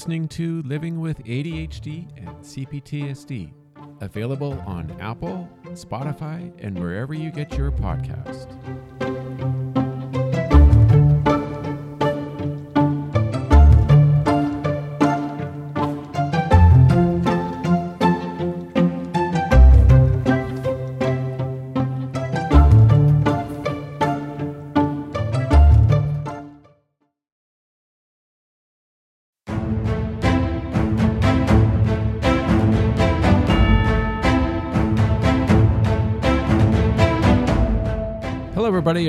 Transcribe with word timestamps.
listening 0.00 0.26
to 0.26 0.62
Living 0.62 0.98
with 0.98 1.22
ADHD 1.24 2.08
and 2.16 2.28
CPTSD, 2.38 3.52
available 4.00 4.58
on 4.66 4.90
Apple, 4.98 5.46
Spotify, 5.72 6.50
and 6.64 6.78
wherever 6.78 7.12
you 7.12 7.30
get 7.30 7.52
your 7.58 7.70
podcast. 7.70 8.48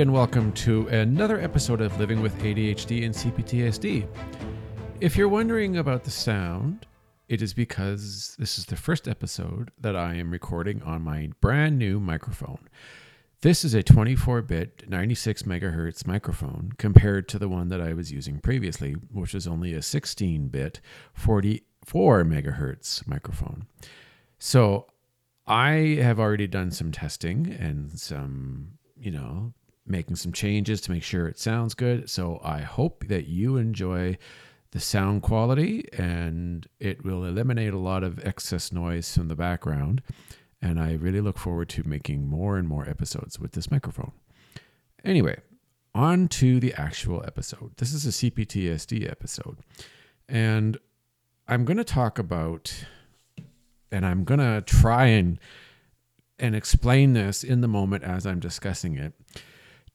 And 0.02 0.12
welcome 0.12 0.50
to 0.50 0.88
another 0.88 1.40
episode 1.40 1.80
of 1.80 1.96
Living 2.00 2.20
with 2.20 2.36
ADHD 2.40 3.04
and 3.04 3.14
CPTSD. 3.14 4.04
If 5.00 5.16
you're 5.16 5.28
wondering 5.28 5.76
about 5.76 6.02
the 6.02 6.10
sound, 6.10 6.86
it 7.28 7.40
is 7.40 7.54
because 7.54 8.34
this 8.36 8.58
is 8.58 8.66
the 8.66 8.74
first 8.74 9.06
episode 9.06 9.70
that 9.80 9.94
I 9.94 10.16
am 10.16 10.32
recording 10.32 10.82
on 10.82 11.02
my 11.02 11.30
brand 11.40 11.78
new 11.78 12.00
microphone. 12.00 12.68
This 13.42 13.64
is 13.64 13.74
a 13.74 13.84
24 13.84 14.42
bit, 14.42 14.88
96 14.88 15.44
megahertz 15.44 16.04
microphone 16.04 16.72
compared 16.78 17.28
to 17.28 17.38
the 17.38 17.48
one 17.48 17.68
that 17.68 17.80
I 17.80 17.92
was 17.92 18.10
using 18.10 18.40
previously, 18.40 18.94
which 19.12 19.36
is 19.36 19.46
only 19.46 19.72
a 19.72 19.82
16 19.82 20.48
bit, 20.48 20.80
44 21.14 22.24
megahertz 22.24 23.06
microphone. 23.06 23.68
So 24.40 24.88
I 25.46 26.00
have 26.02 26.18
already 26.18 26.48
done 26.48 26.72
some 26.72 26.90
testing 26.90 27.56
and 27.56 27.92
some, 28.00 28.72
you 28.98 29.12
know, 29.12 29.54
making 29.92 30.16
some 30.16 30.32
changes 30.32 30.80
to 30.80 30.90
make 30.90 31.04
sure 31.04 31.28
it 31.28 31.38
sounds 31.38 31.74
good. 31.74 32.10
So 32.10 32.40
I 32.42 32.62
hope 32.62 33.04
that 33.06 33.28
you 33.28 33.56
enjoy 33.56 34.18
the 34.72 34.80
sound 34.80 35.22
quality 35.22 35.84
and 35.92 36.66
it 36.80 37.04
will 37.04 37.24
eliminate 37.24 37.72
a 37.72 37.78
lot 37.78 38.02
of 38.02 38.18
excess 38.26 38.72
noise 38.72 39.14
from 39.14 39.28
the 39.28 39.36
background. 39.36 40.02
And 40.60 40.80
I 40.80 40.94
really 40.94 41.20
look 41.20 41.38
forward 41.38 41.68
to 41.70 41.86
making 41.86 42.26
more 42.26 42.56
and 42.56 42.66
more 42.66 42.88
episodes 42.88 43.38
with 43.38 43.52
this 43.52 43.70
microphone. 43.70 44.12
Anyway, 45.04 45.38
on 45.94 46.26
to 46.28 46.58
the 46.58 46.72
actual 46.74 47.22
episode. 47.26 47.76
This 47.76 47.92
is 47.92 48.06
a 48.06 48.08
CPTSD 48.08 49.08
episode. 49.08 49.58
And 50.28 50.78
I'm 51.46 51.64
going 51.64 51.76
to 51.76 51.84
talk 51.84 52.18
about 52.18 52.86
and 53.90 54.06
I'm 54.06 54.24
going 54.24 54.40
to 54.40 54.62
try 54.62 55.06
and 55.06 55.38
and 56.38 56.56
explain 56.56 57.12
this 57.12 57.44
in 57.44 57.60
the 57.60 57.68
moment 57.68 58.02
as 58.04 58.26
I'm 58.26 58.40
discussing 58.40 58.96
it. 58.96 59.12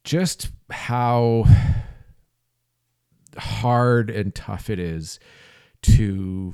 Just 0.08 0.52
how 0.69 1.44
hard 3.38 4.09
and 4.09 4.33
tough 4.33 4.69
it 4.69 4.80
is 4.80 5.19
to 5.81 6.53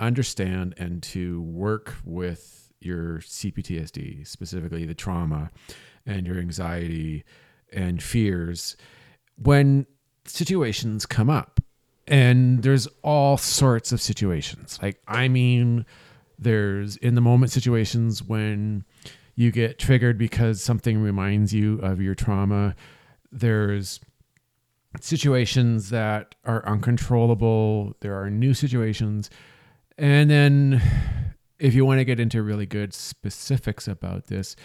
understand 0.00 0.74
and 0.76 1.00
to 1.04 1.40
work 1.40 1.94
with 2.04 2.72
your 2.80 3.18
CPTSD, 3.18 4.26
specifically 4.26 4.86
the 4.86 4.94
trauma 4.96 5.52
and 6.04 6.26
your 6.26 6.38
anxiety 6.38 7.22
and 7.72 8.02
fears 8.02 8.76
when 9.36 9.86
situations 10.24 11.06
come 11.06 11.30
up. 11.30 11.60
And 12.08 12.64
there's 12.64 12.88
all 13.04 13.36
sorts 13.36 13.92
of 13.92 14.00
situations. 14.00 14.80
Like, 14.82 15.00
I 15.06 15.28
mean, 15.28 15.86
there's 16.40 16.96
in 16.96 17.14
the 17.14 17.20
moment 17.20 17.52
situations 17.52 18.20
when 18.20 18.84
you 19.40 19.50
get 19.50 19.78
triggered 19.78 20.18
because 20.18 20.62
something 20.62 20.98
reminds 20.98 21.54
you 21.54 21.78
of 21.78 21.98
your 21.98 22.14
trauma. 22.14 22.74
There's 23.32 23.98
situations 25.00 25.88
that 25.88 26.34
are 26.44 26.62
uncontrollable. 26.66 27.96
There 28.00 28.20
are 28.20 28.28
new 28.28 28.52
situations. 28.52 29.30
And 29.96 30.28
then, 30.28 30.82
if 31.58 31.72
you 31.72 31.86
want 31.86 32.00
to 32.00 32.04
get 32.04 32.20
into 32.20 32.42
really 32.42 32.66
good 32.66 32.92
specifics 32.92 33.88
about 33.88 34.26
this, 34.26 34.56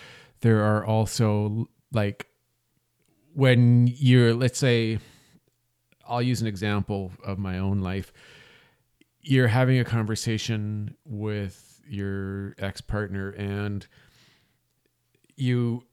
there 0.42 0.62
are 0.62 0.86
also 0.86 1.70
like 1.94 2.28
when 3.34 3.88
you're, 3.88 4.34
let's 4.34 4.60
say, 4.60 5.00
I'll 6.06 6.22
use 6.22 6.42
an 6.42 6.48
example 6.48 7.14
of 7.24 7.40
my 7.40 7.60
own 7.60 7.80
life. 7.80 8.12
You're 9.22 9.48
having 9.48 9.80
a 9.80 9.86
conversation 9.86 10.98
with 11.06 11.80
your 11.88 12.56
ex 12.60 12.82
partner, 12.82 13.30
and 13.30 13.88
you 15.36 15.84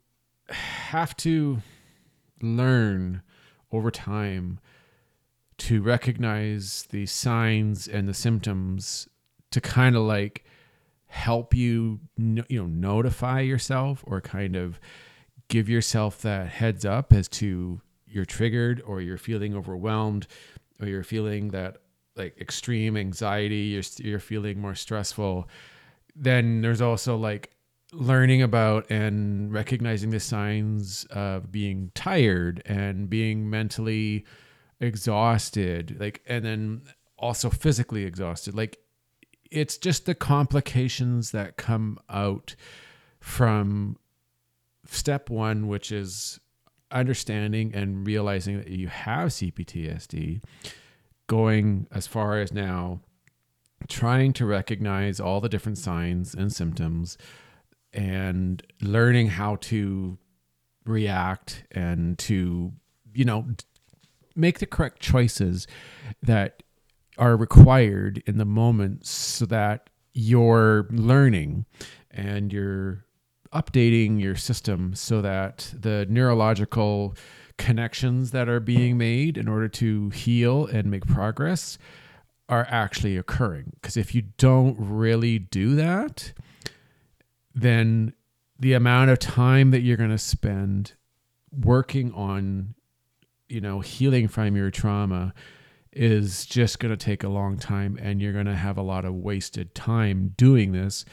have 0.48 1.16
to 1.18 1.58
learn 2.40 3.22
over 3.70 3.90
time 3.90 4.58
to 5.58 5.82
recognize 5.82 6.86
the 6.90 7.06
signs 7.06 7.86
and 7.86 8.08
the 8.08 8.14
symptoms 8.14 9.08
to 9.50 9.60
kind 9.60 9.96
of 9.96 10.02
like 10.02 10.44
help 11.06 11.54
you 11.54 12.00
you 12.16 12.44
know 12.50 12.66
notify 12.66 13.40
yourself 13.40 14.02
or 14.06 14.20
kind 14.20 14.56
of 14.56 14.80
give 15.48 15.68
yourself 15.68 16.22
that 16.22 16.48
heads 16.48 16.84
up 16.84 17.12
as 17.12 17.28
to 17.28 17.80
you're 18.06 18.24
triggered 18.24 18.82
or 18.86 19.00
you're 19.00 19.18
feeling 19.18 19.54
overwhelmed 19.54 20.26
or 20.80 20.86
you're 20.86 21.02
feeling 21.02 21.48
that 21.50 21.78
like 22.16 22.36
extreme 22.40 22.96
anxiety 22.96 23.56
you're, 23.56 23.82
you're 23.98 24.18
feeling 24.18 24.60
more 24.60 24.74
stressful. 24.74 25.48
Then 26.14 26.60
there's 26.60 26.80
also 26.80 27.16
like 27.16 27.50
learning 27.92 28.40
about 28.40 28.90
and 28.90 29.52
recognizing 29.52 30.10
the 30.10 30.20
signs 30.20 31.04
of 31.10 31.52
being 31.52 31.90
tired 31.94 32.62
and 32.64 33.10
being 33.10 33.48
mentally 33.48 34.24
exhausted 34.80 35.96
like 36.00 36.22
and 36.26 36.44
then 36.44 36.82
also 37.18 37.50
physically 37.50 38.04
exhausted. 38.04 38.54
Like 38.54 38.78
it's 39.50 39.76
just 39.76 40.06
the 40.06 40.14
complications 40.14 41.30
that 41.32 41.56
come 41.56 41.98
out 42.08 42.56
from 43.20 43.96
step 44.86 45.30
1 45.30 45.68
which 45.68 45.92
is 45.92 46.40
understanding 46.90 47.72
and 47.74 48.06
realizing 48.06 48.58
that 48.58 48.68
you 48.68 48.88
have 48.88 49.28
CPTSD 49.28 50.42
going 51.26 51.86
as 51.92 52.06
far 52.06 52.40
as 52.40 52.52
now 52.52 53.00
trying 53.88 54.32
to 54.32 54.46
recognize 54.46 55.20
all 55.20 55.40
the 55.40 55.48
different 55.48 55.78
signs 55.78 56.34
and 56.34 56.52
symptoms 56.52 57.16
and 57.92 58.62
learning 58.80 59.28
how 59.28 59.56
to 59.56 60.18
react 60.84 61.64
and 61.70 62.18
to 62.18 62.72
you 63.14 63.24
know 63.24 63.46
make 64.34 64.58
the 64.58 64.66
correct 64.66 65.00
choices 65.00 65.66
that 66.22 66.62
are 67.18 67.36
required 67.36 68.22
in 68.26 68.38
the 68.38 68.44
moment 68.44 69.06
so 69.06 69.44
that 69.46 69.90
you're 70.14 70.86
learning 70.90 71.66
and 72.10 72.52
you're 72.52 73.04
updating 73.52 74.20
your 74.20 74.34
system 74.34 74.94
so 74.94 75.20
that 75.20 75.72
the 75.78 76.06
neurological 76.08 77.14
connections 77.58 78.30
that 78.30 78.48
are 78.48 78.60
being 78.60 78.96
made 78.96 79.36
in 79.36 79.46
order 79.46 79.68
to 79.68 80.08
heal 80.10 80.66
and 80.66 80.90
make 80.90 81.06
progress 81.06 81.78
are 82.48 82.66
actually 82.68 83.16
occurring. 83.16 83.72
Because 83.74 83.96
if 83.96 84.14
you 84.14 84.22
don't 84.36 84.76
really 84.78 85.38
do 85.38 85.74
that 85.74 86.32
then 87.54 88.12
the 88.58 88.72
amount 88.72 89.10
of 89.10 89.18
time 89.18 89.70
that 89.70 89.80
you're 89.80 89.96
going 89.96 90.10
to 90.10 90.18
spend 90.18 90.94
working 91.50 92.12
on 92.12 92.74
you 93.48 93.60
know 93.60 93.80
healing 93.80 94.28
from 94.28 94.56
your 94.56 94.70
trauma 94.70 95.34
is 95.92 96.46
just 96.46 96.78
going 96.78 96.90
to 96.90 96.96
take 96.96 97.22
a 97.22 97.28
long 97.28 97.58
time 97.58 97.98
and 98.00 98.22
you're 98.22 98.32
going 98.32 98.46
to 98.46 98.54
have 98.54 98.78
a 98.78 98.82
lot 98.82 99.04
of 99.04 99.14
wasted 99.14 99.74
time 99.74 100.32
doing 100.38 100.72
this 100.72 101.04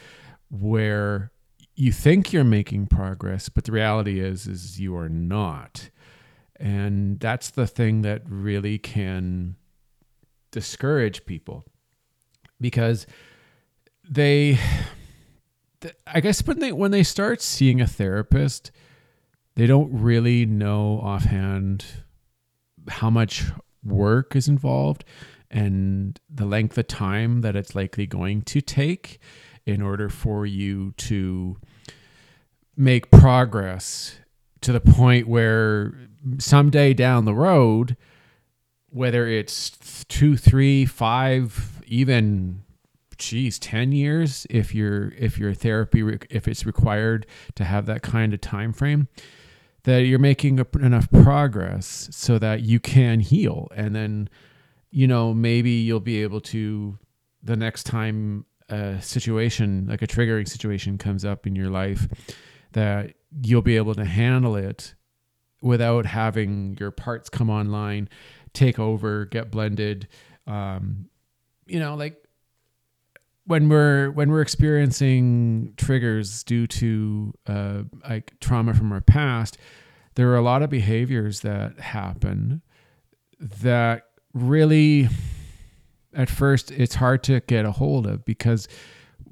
where 0.50 1.32
you 1.76 1.92
think 1.92 2.32
you're 2.32 2.44
making 2.44 2.88
progress 2.88 3.50
but 3.50 3.66
the 3.66 3.72
reality 3.72 4.20
is 4.20 4.48
is 4.48 4.80
you 4.80 4.96
are 4.96 5.10
not. 5.10 5.90
And 6.60 7.20
that's 7.22 7.50
the 7.50 7.68
thing 7.68 8.02
that 8.02 8.22
really 8.28 8.78
can 8.78 9.56
discourage 10.52 11.26
people 11.26 11.64
because 12.60 13.08
they 14.04 14.60
I 16.08 16.20
guess 16.20 16.46
when 16.46 16.60
they 16.60 16.72
when 16.72 16.92
they 16.92 17.04
start 17.04 17.42
seeing 17.42 17.80
a 17.80 17.88
therapist, 17.88 18.72
they 19.56 19.68
don't 19.68 19.92
really 19.92 20.46
know 20.46 21.00
offhand 21.02 21.86
how 22.88 23.10
much 23.10 23.46
work 23.84 24.36
is 24.36 24.48
involved 24.48 25.06
and 25.52 26.20
the 26.30 26.46
length 26.46 26.78
of 26.78 26.88
time 26.88 27.42
that 27.42 27.56
it's 27.56 27.76
likely 27.76 28.06
going 28.06 28.42
to 28.44 28.62
take 28.62 29.20
in 29.66 29.82
order 29.82 30.10
for 30.10 30.46
you 30.46 30.92
to 30.98 31.58
make 32.76 33.12
progress 33.12 34.20
to 34.62 34.72
the 34.72 34.80
point 34.80 35.28
where 35.28 35.94
someday 36.38 36.94
down 36.94 37.26
the 37.26 37.34
road 37.34 37.96
whether 38.90 39.28
it's 39.28 40.06
two 40.06 40.36
three 40.36 40.86
five 40.86 41.82
even 41.86 42.64
geez 43.20 43.60
10 43.60 43.92
years 43.92 44.48
if 44.50 44.74
you're 44.74 45.10
if 45.18 45.38
your 45.38 45.54
therapy 45.54 46.18
if 46.30 46.48
it's 46.48 46.66
required 46.66 47.28
to 47.56 47.64
have 47.64 47.86
that 47.86 48.02
kind 48.02 48.34
of 48.34 48.42
time 48.42 48.74
frame 48.74 49.08
that 49.84 50.00
you're 50.00 50.20
making 50.20 50.60
enough 50.82 51.10
progress 51.12 52.10
so 52.12 52.38
that 52.38 52.62
you 52.62 52.80
can 52.80 53.20
heal. 53.20 53.70
And 53.76 53.96
then 53.96 54.30
you 54.92 55.08
know 55.08 55.34
maybe 55.34 55.72
you'll 55.72 56.00
be 56.00 56.24
able 56.24 56.42
to 56.42 56.98
the 57.44 57.56
next 57.56 57.84
time 57.84 58.46
a 58.70 59.02
situation 59.02 59.88
like 59.88 60.02
a 60.02 60.08
triggering 60.08 60.48
situation 60.48 60.98
comes 60.98 61.26
up 61.26 61.48
in 61.48 61.56
your 61.56 61.70
life 61.70 62.08
that 62.74 63.14
you'll 63.44 63.62
be 63.62 63.78
able 63.78 63.96
to 63.96 64.06
handle 64.06 64.56
it 64.56 64.96
without 65.62 66.06
having 66.06 66.78
your 66.80 66.92
parts 66.92 67.30
come 67.30 67.50
online 67.50 68.10
take 68.54 68.80
over 68.80 69.26
get 69.26 69.52
blended 69.52 70.08
um, 70.48 71.08
you 71.66 71.80
know 71.80 71.96
like 71.96 72.24
when 73.50 73.68
we're 73.68 74.12
when 74.12 74.30
we're 74.30 74.44
experiencing 74.44 75.74
triggers 75.76 76.44
due 76.44 76.68
to 76.68 77.34
uh, 77.48 77.82
like 78.08 78.40
trauma 78.40 78.76
from 78.76 78.92
our 78.92 79.02
past, 79.02 79.58
there 80.14 80.30
are 80.30 80.36
a 80.36 80.42
lot 80.44 80.62
of 80.62 80.70
behaviors 80.70 81.40
that 81.40 81.80
happen 81.80 82.62
that 83.40 84.04
really, 84.36 85.10
at 86.14 86.30
first, 86.30 86.70
it's 86.70 86.94
hard 86.94 87.24
to 87.24 87.40
get 87.40 87.66
a 87.66 87.72
hold 87.72 88.06
of 88.06 88.24
because 88.24 88.68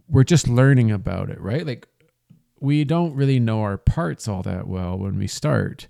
we're 0.10 0.24
just 0.24 0.48
learning 0.48 0.90
about 0.90 1.30
it, 1.30 1.40
right? 1.40 1.68
Like 1.68 1.88
we 2.60 2.86
don't 2.86 3.14
really 3.14 3.40
know 3.40 3.62
our 3.62 3.78
parts 3.78 4.28
all 4.28 4.42
that 4.42 4.68
well 4.68 4.98
when 4.98 5.20
we 5.20 5.28
start, 5.28 5.88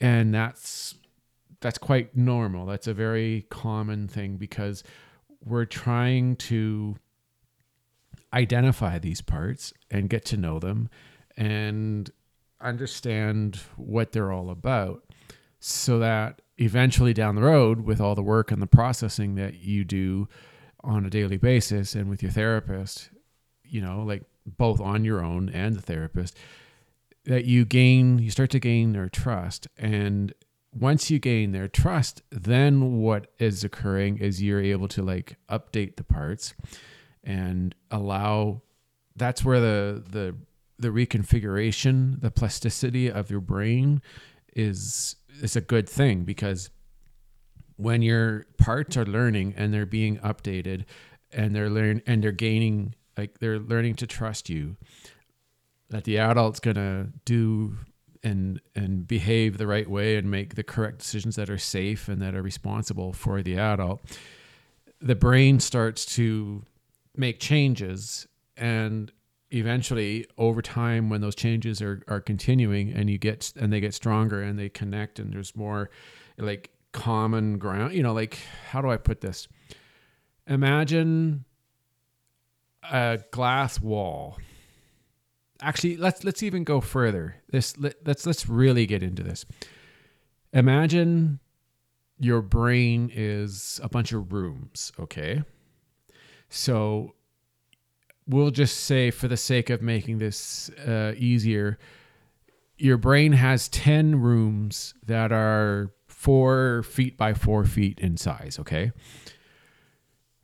and 0.00 0.34
that's 0.34 0.96
that's 1.60 1.78
quite 1.78 2.16
normal. 2.16 2.66
That's 2.66 2.88
a 2.88 2.94
very 2.94 3.46
common 3.50 4.08
thing 4.08 4.36
because 4.36 4.82
we're 5.44 5.64
trying 5.64 6.34
to 6.36 6.96
identify 8.34 8.98
these 8.98 9.20
parts 9.20 9.72
and 9.90 10.10
get 10.10 10.24
to 10.26 10.36
know 10.36 10.58
them 10.58 10.90
and 11.36 12.10
understand 12.60 13.60
what 13.76 14.12
they're 14.12 14.32
all 14.32 14.50
about 14.50 15.04
so 15.60 15.98
that 15.98 16.42
eventually 16.58 17.14
down 17.14 17.34
the 17.34 17.42
road 17.42 17.80
with 17.80 18.00
all 18.00 18.14
the 18.14 18.22
work 18.22 18.50
and 18.50 18.60
the 18.60 18.66
processing 18.66 19.34
that 19.36 19.54
you 19.60 19.84
do 19.84 20.28
on 20.82 21.06
a 21.06 21.10
daily 21.10 21.36
basis 21.36 21.94
and 21.94 22.10
with 22.10 22.22
your 22.22 22.30
therapist 22.30 23.08
you 23.64 23.80
know 23.80 24.02
like 24.02 24.22
both 24.46 24.80
on 24.80 25.04
your 25.04 25.24
own 25.24 25.48
and 25.48 25.74
the 25.74 25.82
therapist 25.82 26.36
that 27.24 27.44
you 27.44 27.64
gain 27.64 28.18
you 28.18 28.30
start 28.30 28.50
to 28.50 28.60
gain 28.60 28.92
their 28.92 29.08
trust. 29.08 29.66
And 29.78 30.32
once 30.72 31.10
you 31.10 31.18
gain 31.18 31.52
their 31.52 31.68
trust 31.68 32.22
then 32.30 32.98
what 32.98 33.28
is 33.38 33.64
occurring 33.64 34.18
is 34.18 34.42
you're 34.42 34.60
able 34.60 34.88
to 34.88 35.02
like 35.02 35.36
update 35.48 35.96
the 35.96 36.04
parts 36.04 36.54
and 37.24 37.74
allow 37.90 38.62
that's 39.16 39.44
where 39.44 39.60
the 39.60 40.04
the 40.08 40.36
the 40.78 40.88
reconfiguration, 40.88 42.20
the 42.20 42.30
plasticity 42.30 43.10
of 43.10 43.30
your 43.30 43.40
brain 43.40 44.02
is 44.54 45.16
is 45.40 45.56
a 45.56 45.60
good 45.60 45.88
thing 45.88 46.24
because 46.24 46.70
when 47.76 48.02
your 48.02 48.44
parts 48.58 48.96
are 48.96 49.04
learning 49.04 49.54
and 49.56 49.74
they're 49.74 49.86
being 49.86 50.18
updated 50.18 50.84
and 51.32 51.54
they're 51.54 51.70
learn 51.70 52.02
and 52.06 52.22
they're 52.22 52.32
gaining 52.32 52.94
like 53.16 53.38
they're 53.38 53.58
learning 53.58 53.94
to 53.94 54.06
trust 54.06 54.48
you 54.48 54.76
that 55.90 56.04
the 56.04 56.18
adult's 56.18 56.60
going 56.60 56.76
to 56.76 57.08
do 57.24 57.76
and 58.22 58.60
and 58.74 59.06
behave 59.06 59.58
the 59.58 59.66
right 59.66 59.88
way 59.88 60.16
and 60.16 60.30
make 60.30 60.54
the 60.54 60.62
correct 60.62 60.98
decisions 60.98 61.36
that 61.36 61.50
are 61.50 61.58
safe 61.58 62.08
and 62.08 62.22
that 62.22 62.34
are 62.34 62.42
responsible 62.42 63.12
for 63.12 63.42
the 63.42 63.58
adult 63.58 64.00
the 65.00 65.16
brain 65.16 65.58
starts 65.58 66.06
to 66.06 66.62
make 67.16 67.38
changes 67.38 68.26
and 68.56 69.12
eventually 69.50 70.26
over 70.36 70.60
time 70.60 71.08
when 71.08 71.20
those 71.20 71.34
changes 71.34 71.80
are, 71.80 72.02
are 72.08 72.20
continuing 72.20 72.92
and 72.92 73.08
you 73.08 73.18
get 73.18 73.52
and 73.56 73.72
they 73.72 73.80
get 73.80 73.94
stronger 73.94 74.42
and 74.42 74.58
they 74.58 74.68
connect 74.68 75.18
and 75.18 75.32
there's 75.32 75.54
more 75.54 75.90
like 76.38 76.70
common 76.92 77.58
ground 77.58 77.92
you 77.92 78.02
know 78.02 78.12
like 78.12 78.38
how 78.70 78.80
do 78.80 78.90
i 78.90 78.96
put 78.96 79.20
this? 79.20 79.48
Imagine 80.46 81.44
a 82.82 83.18
glass 83.30 83.80
wall. 83.80 84.38
Actually 85.62 85.96
let's 85.96 86.24
let's 86.24 86.42
even 86.42 86.64
go 86.64 86.80
further. 86.80 87.36
This 87.50 87.78
let, 87.78 87.94
let's 88.04 88.26
let's 88.26 88.48
really 88.48 88.86
get 88.86 89.02
into 89.02 89.22
this. 89.22 89.46
Imagine 90.52 91.40
your 92.18 92.42
brain 92.42 93.10
is 93.12 93.80
a 93.82 93.88
bunch 93.88 94.12
of 94.12 94.32
rooms 94.32 94.92
okay 95.00 95.42
so 96.48 97.14
we'll 98.26 98.50
just 98.50 98.84
say, 98.84 99.10
for 99.10 99.28
the 99.28 99.36
sake 99.36 99.70
of 99.70 99.82
making 99.82 100.18
this 100.18 100.70
uh, 100.86 101.12
easier, 101.16 101.78
your 102.76 102.96
brain 102.96 103.32
has 103.32 103.68
10 103.68 104.20
rooms 104.20 104.94
that 105.04 105.32
are 105.32 105.92
four 106.06 106.82
feet 106.84 107.16
by 107.16 107.34
four 107.34 107.64
feet 107.64 107.98
in 108.00 108.16
size, 108.16 108.58
okay? 108.58 108.92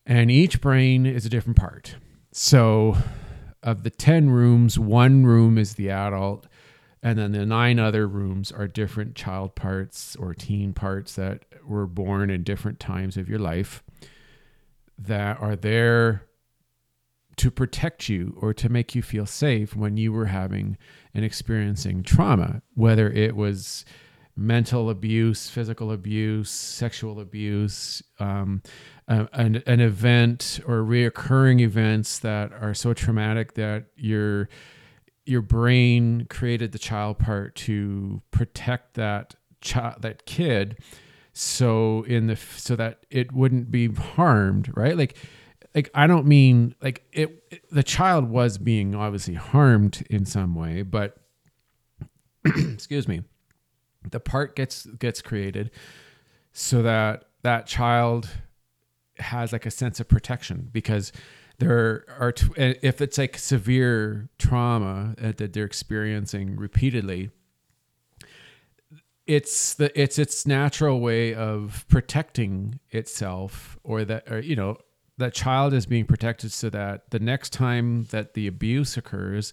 And 0.06 0.30
each 0.30 0.60
brain 0.60 1.06
is 1.06 1.24
a 1.24 1.28
different 1.28 1.56
part. 1.56 1.96
So, 2.32 2.96
of 3.62 3.82
the 3.82 3.90
10 3.90 4.30
rooms, 4.30 4.78
one 4.78 5.24
room 5.24 5.58
is 5.58 5.74
the 5.74 5.90
adult, 5.90 6.46
and 7.02 7.18
then 7.18 7.32
the 7.32 7.46
nine 7.46 7.78
other 7.78 8.06
rooms 8.06 8.52
are 8.52 8.68
different 8.68 9.14
child 9.14 9.54
parts 9.54 10.16
or 10.16 10.34
teen 10.34 10.72
parts 10.72 11.14
that 11.16 11.44
were 11.64 11.86
born 11.86 12.30
in 12.30 12.42
different 12.42 12.78
times 12.78 13.16
of 13.16 13.28
your 13.28 13.38
life 13.38 13.82
that 15.00 15.40
are 15.40 15.56
there 15.56 16.26
to 17.36 17.50
protect 17.50 18.08
you 18.08 18.36
or 18.40 18.52
to 18.52 18.68
make 18.68 18.94
you 18.94 19.02
feel 19.02 19.24
safe 19.24 19.74
when 19.74 19.96
you 19.96 20.12
were 20.12 20.26
having 20.26 20.76
and 21.14 21.24
experiencing 21.24 22.02
trauma, 22.02 22.60
whether 22.74 23.10
it 23.10 23.34
was 23.34 23.84
mental 24.36 24.90
abuse, 24.90 25.48
physical 25.48 25.90
abuse, 25.90 26.50
sexual 26.50 27.18
abuse, 27.18 28.02
um, 28.18 28.62
an, 29.08 29.62
an 29.66 29.80
event 29.80 30.60
or 30.66 30.82
reoccurring 30.82 31.60
events 31.60 32.18
that 32.20 32.52
are 32.52 32.74
so 32.74 32.92
traumatic 32.94 33.54
that 33.54 33.86
your 33.96 34.48
your 35.26 35.42
brain 35.42 36.26
created 36.28 36.72
the 36.72 36.78
child 36.78 37.18
part 37.18 37.54
to 37.54 38.20
protect 38.30 38.94
that 38.94 39.34
child 39.60 40.00
that 40.00 40.26
kid 40.26 40.78
so 41.32 42.02
in 42.04 42.26
the 42.26 42.36
so 42.36 42.76
that 42.76 43.04
it 43.10 43.32
wouldn't 43.32 43.70
be 43.70 43.88
harmed 43.88 44.70
right? 44.76 44.96
Like 44.96 45.16
like 45.74 45.90
i 45.94 46.06
don't 46.06 46.26
mean 46.26 46.74
like 46.82 47.04
it, 47.12 47.44
it 47.50 47.62
the 47.70 47.82
child 47.82 48.28
was 48.28 48.58
being 48.58 48.94
obviously 48.94 49.34
harmed 49.34 50.04
in 50.10 50.24
some 50.24 50.54
way 50.54 50.82
but 50.82 51.16
excuse 52.44 53.06
me 53.06 53.22
the 54.10 54.20
part 54.20 54.56
gets 54.56 54.86
gets 54.86 55.20
created 55.22 55.70
so 56.52 56.82
that 56.82 57.24
that 57.42 57.66
child 57.66 58.28
has 59.18 59.52
like 59.52 59.66
a 59.66 59.70
sense 59.70 60.00
of 60.00 60.08
protection 60.08 60.68
because 60.72 61.12
there 61.58 62.06
are 62.18 62.32
if 62.56 63.00
it's 63.00 63.18
like 63.18 63.36
severe 63.36 64.30
trauma 64.38 65.14
that 65.18 65.52
they're 65.52 65.64
experiencing 65.64 66.56
repeatedly 66.56 67.30
it's 69.30 69.74
the 69.74 69.88
it's 70.00 70.18
its 70.18 70.44
natural 70.44 70.98
way 70.98 71.32
of 71.32 71.84
protecting 71.86 72.80
itself 72.90 73.78
or 73.84 74.04
that 74.04 74.28
or 74.28 74.40
you 74.40 74.56
know 74.56 74.76
that 75.18 75.32
child 75.32 75.72
is 75.72 75.86
being 75.86 76.04
protected 76.04 76.50
so 76.50 76.68
that 76.68 77.08
the 77.10 77.20
next 77.20 77.52
time 77.52 78.06
that 78.10 78.34
the 78.34 78.48
abuse 78.48 78.96
occurs 78.96 79.52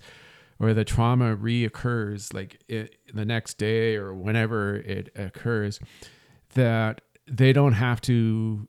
or 0.60 0.74
the 0.74 0.84
trauma 0.84 1.38
reoccurs 1.38 2.34
like 2.34 2.60
it, 2.68 2.96
the 3.14 3.24
next 3.24 3.60
day 3.60 3.96
or 3.96 4.16
whenever 4.16 4.78
it 4.78 5.12
occurs 5.16 5.80
that 6.56 7.02
they 7.28 7.54
don't 7.54 7.74
have 7.74 8.02
to 8.02 8.68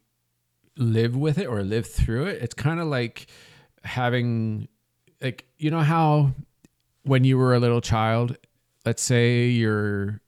live 0.77 1.17
with 1.17 1.38
it 1.38 1.47
or 1.47 1.62
live 1.62 1.87
through 1.87 2.27
it. 2.27 2.43
It's 2.43 2.55
kind 2.55 2.81
of 2.81 2.87
like 2.87 3.29
having 3.83 4.69
like 5.23 5.47
you 5.57 5.71
know 5.71 5.81
how 5.81 6.35
when 7.05 7.25
you 7.25 7.38
were 7.38 7.55
a 7.55 7.59
little 7.59 7.81
child 7.81 8.37
let's 8.85 9.03
say 9.03 9.47
you're 9.47 10.21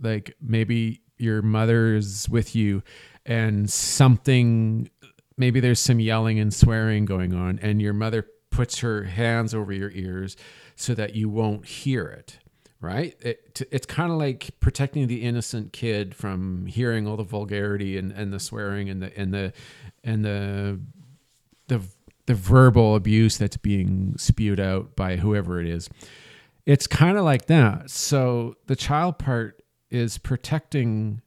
like 0.00 0.34
maybe 0.40 1.00
your 1.18 1.42
mother's 1.42 2.28
with 2.28 2.54
you 2.54 2.82
and 3.24 3.70
something 3.70 4.90
maybe 5.36 5.60
there's 5.60 5.80
some 5.80 6.00
yelling 6.00 6.38
and 6.38 6.52
swearing 6.52 7.04
going 7.04 7.34
on 7.34 7.58
and 7.60 7.80
your 7.80 7.92
mother 7.92 8.26
puts 8.50 8.78
her 8.78 9.04
hands 9.04 9.54
over 9.54 9.72
your 9.72 9.90
ears 9.90 10.36
so 10.76 10.94
that 10.94 11.14
you 11.14 11.28
won't 11.28 11.66
hear 11.66 12.06
it 12.06 12.38
right? 12.80 13.16
It, 13.20 13.62
it's 13.70 13.86
kind 13.86 14.12
of 14.12 14.18
like 14.18 14.50
protecting 14.60 15.06
the 15.06 15.22
innocent 15.22 15.72
kid 15.72 16.14
from 16.14 16.66
hearing 16.66 17.06
all 17.06 17.16
the 17.16 17.24
vulgarity 17.24 17.96
and, 17.96 18.12
and 18.12 18.32
the 18.32 18.40
swearing 18.40 18.88
and 18.88 19.02
the 19.02 19.18
and 19.18 19.32
the 19.32 19.52
and 20.04 20.24
the 20.24 20.80
the 21.68 21.82
the 22.26 22.34
verbal 22.34 22.96
abuse 22.96 23.38
that's 23.38 23.56
being 23.56 24.14
spewed 24.18 24.60
out 24.60 24.96
by 24.96 25.16
whoever 25.16 25.60
it 25.60 25.66
is. 25.66 25.88
It's 26.64 26.86
kind 26.86 27.16
of 27.16 27.24
like 27.24 27.46
that. 27.46 27.90
So 27.90 28.56
the 28.66 28.76
child 28.76 29.18
part 29.18 29.62
is 29.90 30.18
protecting 30.18 31.22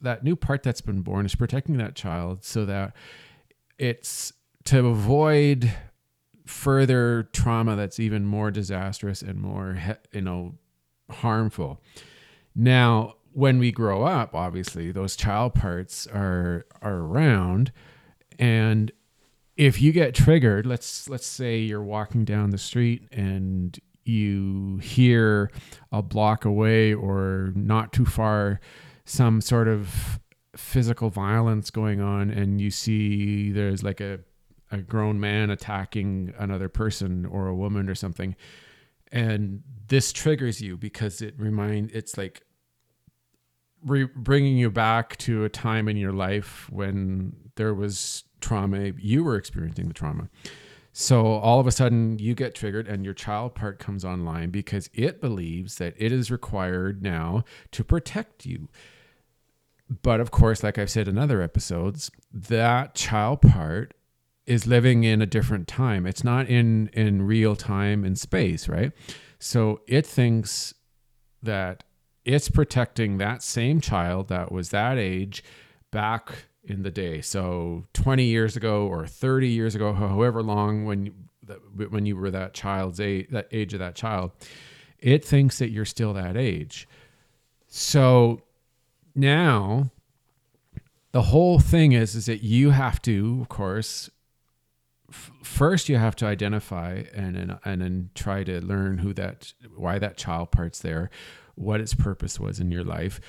that 0.00 0.24
new 0.24 0.36
part 0.36 0.62
that's 0.62 0.80
been 0.80 1.00
born 1.00 1.24
is 1.24 1.34
protecting 1.34 1.78
that 1.78 1.94
child 1.94 2.44
so 2.44 2.66
that 2.66 2.94
it's 3.78 4.32
to 4.64 4.86
avoid 4.86 5.72
further 6.44 7.28
trauma 7.32 7.76
that's 7.76 8.00
even 8.00 8.26
more 8.26 8.50
disastrous 8.50 9.22
and 9.22 9.40
more 9.40 9.78
you 10.12 10.20
know 10.20 10.54
harmful. 11.10 11.80
Now 12.54 13.14
when 13.32 13.58
we 13.58 13.72
grow 13.72 14.02
up 14.02 14.34
obviously 14.34 14.90
those 14.92 15.16
child 15.16 15.54
parts 15.54 16.06
are 16.08 16.66
are 16.82 16.96
around. 16.96 17.72
And 18.38 18.90
if 19.56 19.80
you 19.80 19.92
get 19.92 20.14
triggered 20.14 20.66
let's 20.66 21.08
let's 21.08 21.26
say 21.26 21.58
you're 21.58 21.82
walking 21.82 22.24
down 22.24 22.50
the 22.50 22.58
street 22.58 23.06
and 23.12 23.78
you 24.04 24.78
hear 24.82 25.50
a 25.90 26.02
block 26.02 26.44
away 26.44 26.92
or 26.92 27.52
not 27.54 27.92
too 27.92 28.04
far 28.04 28.60
some 29.04 29.40
sort 29.40 29.68
of 29.68 30.20
physical 30.56 31.10
violence 31.10 31.70
going 31.70 32.00
on 32.00 32.30
and 32.30 32.60
you 32.60 32.70
see 32.70 33.50
there's 33.52 33.82
like 33.82 34.00
a 34.00 34.20
a 34.72 34.78
grown 34.78 35.20
man 35.20 35.50
attacking 35.50 36.32
another 36.38 36.68
person 36.68 37.26
or 37.26 37.46
a 37.46 37.54
woman 37.54 37.88
or 37.88 37.94
something. 37.94 38.34
And 39.12 39.62
this 39.88 40.12
triggers 40.12 40.62
you 40.62 40.78
because 40.78 41.20
it 41.20 41.34
remind 41.36 41.90
it's 41.92 42.16
like 42.16 42.42
re- 43.84 44.08
bringing 44.16 44.56
you 44.56 44.70
back 44.70 45.18
to 45.18 45.44
a 45.44 45.50
time 45.50 45.88
in 45.88 45.98
your 45.98 46.12
life 46.12 46.68
when 46.70 47.34
there 47.56 47.74
was 47.74 48.24
trauma. 48.40 48.92
You 48.98 49.22
were 49.22 49.36
experiencing 49.36 49.88
the 49.88 49.94
trauma 49.94 50.30
so 50.92 51.26
all 51.26 51.58
of 51.58 51.66
a 51.66 51.72
sudden 51.72 52.18
you 52.18 52.34
get 52.34 52.54
triggered 52.54 52.86
and 52.86 53.04
your 53.04 53.14
child 53.14 53.54
part 53.54 53.78
comes 53.78 54.04
online 54.04 54.50
because 54.50 54.90
it 54.92 55.20
believes 55.20 55.76
that 55.76 55.94
it 55.96 56.12
is 56.12 56.30
required 56.30 57.02
now 57.02 57.44
to 57.70 57.82
protect 57.82 58.44
you 58.44 58.68
but 60.02 60.20
of 60.20 60.30
course 60.30 60.62
like 60.62 60.78
i've 60.78 60.90
said 60.90 61.08
in 61.08 61.18
other 61.18 61.40
episodes 61.40 62.10
that 62.32 62.94
child 62.94 63.40
part 63.40 63.94
is 64.46 64.66
living 64.66 65.04
in 65.04 65.22
a 65.22 65.26
different 65.26 65.68
time. 65.68 66.06
It's 66.06 66.24
not 66.24 66.48
in 66.48 66.88
in 66.88 67.22
real 67.22 67.56
time 67.56 68.04
and 68.04 68.18
space, 68.18 68.68
right? 68.68 68.92
So 69.38 69.80
it 69.86 70.06
thinks 70.06 70.74
that 71.42 71.84
it's 72.24 72.48
protecting 72.48 73.18
that 73.18 73.42
same 73.42 73.80
child 73.80 74.28
that 74.28 74.52
was 74.52 74.70
that 74.70 74.98
age 74.98 75.42
back 75.90 76.46
in 76.64 76.82
the 76.82 76.90
day. 76.90 77.20
So 77.20 77.84
20 77.92 78.24
years 78.24 78.56
ago 78.56 78.86
or 78.86 79.06
30 79.06 79.48
years 79.48 79.74
ago, 79.74 79.92
however 79.92 80.42
long 80.42 80.84
when 80.84 81.06
you, 81.06 81.14
when 81.88 82.06
you 82.06 82.16
were 82.16 82.30
that 82.30 82.54
child's 82.54 83.00
age, 83.00 83.28
that 83.30 83.48
age 83.50 83.72
of 83.72 83.80
that 83.80 83.94
child, 83.94 84.32
it 84.98 85.24
thinks 85.24 85.58
that 85.58 85.70
you're 85.70 85.84
still 85.84 86.14
that 86.14 86.36
age. 86.36 86.88
So 87.66 88.42
now 89.14 89.90
the 91.12 91.22
whole 91.22 91.58
thing 91.58 91.92
is 91.92 92.14
is 92.14 92.26
that 92.26 92.42
you 92.42 92.70
have 92.70 93.02
to, 93.02 93.38
of 93.40 93.48
course, 93.48 94.10
first 95.10 95.88
you 95.88 95.96
have 95.96 96.16
to 96.16 96.26
identify 96.26 97.04
and, 97.14 97.36
and 97.36 97.58
and 97.64 97.82
then 97.82 98.10
try 98.14 98.44
to 98.44 98.64
learn 98.64 98.98
who 98.98 99.12
that 99.14 99.52
why 99.76 99.98
that 99.98 100.16
child 100.16 100.50
part's 100.50 100.80
there 100.80 101.10
what 101.54 101.80
its 101.80 101.92
purpose 101.92 102.40
was 102.40 102.58
in 102.60 102.70
your 102.70 102.82
life 102.82 103.20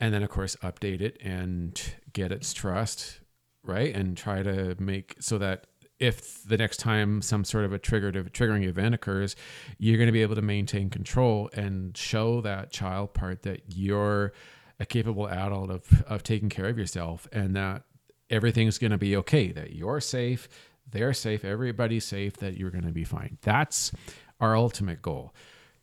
and 0.00 0.12
then 0.12 0.22
of 0.22 0.28
course 0.28 0.56
update 0.62 1.00
it 1.00 1.18
and 1.22 1.94
get 2.12 2.32
its 2.32 2.52
trust 2.52 3.20
right 3.62 3.94
and 3.94 4.16
try 4.16 4.42
to 4.42 4.76
make 4.78 5.16
so 5.20 5.38
that 5.38 5.66
if 5.98 6.44
the 6.44 6.56
next 6.56 6.76
time 6.76 7.20
some 7.20 7.44
sort 7.44 7.64
of 7.64 7.72
a 7.72 7.78
triggered 7.78 8.14
triggering 8.32 8.64
event 8.64 8.94
occurs 8.94 9.34
you're 9.78 9.96
going 9.96 10.06
to 10.06 10.12
be 10.12 10.22
able 10.22 10.36
to 10.36 10.42
maintain 10.42 10.88
control 10.88 11.50
and 11.54 11.96
show 11.96 12.40
that 12.40 12.70
child 12.70 13.12
part 13.14 13.42
that 13.42 13.62
you're 13.68 14.32
a 14.80 14.86
capable 14.86 15.28
adult 15.28 15.70
of 15.70 16.04
of 16.06 16.22
taking 16.22 16.48
care 16.48 16.66
of 16.66 16.78
yourself 16.78 17.26
and 17.32 17.56
that 17.56 17.82
everything's 18.30 18.78
going 18.78 18.90
to 18.90 18.98
be 18.98 19.16
okay 19.16 19.50
that 19.50 19.72
you're 19.72 20.00
safe 20.00 20.48
they're 20.90 21.12
safe, 21.12 21.44
everybody's 21.44 22.04
safe, 22.04 22.36
that 22.38 22.56
you're 22.56 22.70
going 22.70 22.86
to 22.86 22.92
be 22.92 23.04
fine. 23.04 23.38
That's 23.42 23.92
our 24.40 24.56
ultimate 24.56 25.02
goal. 25.02 25.34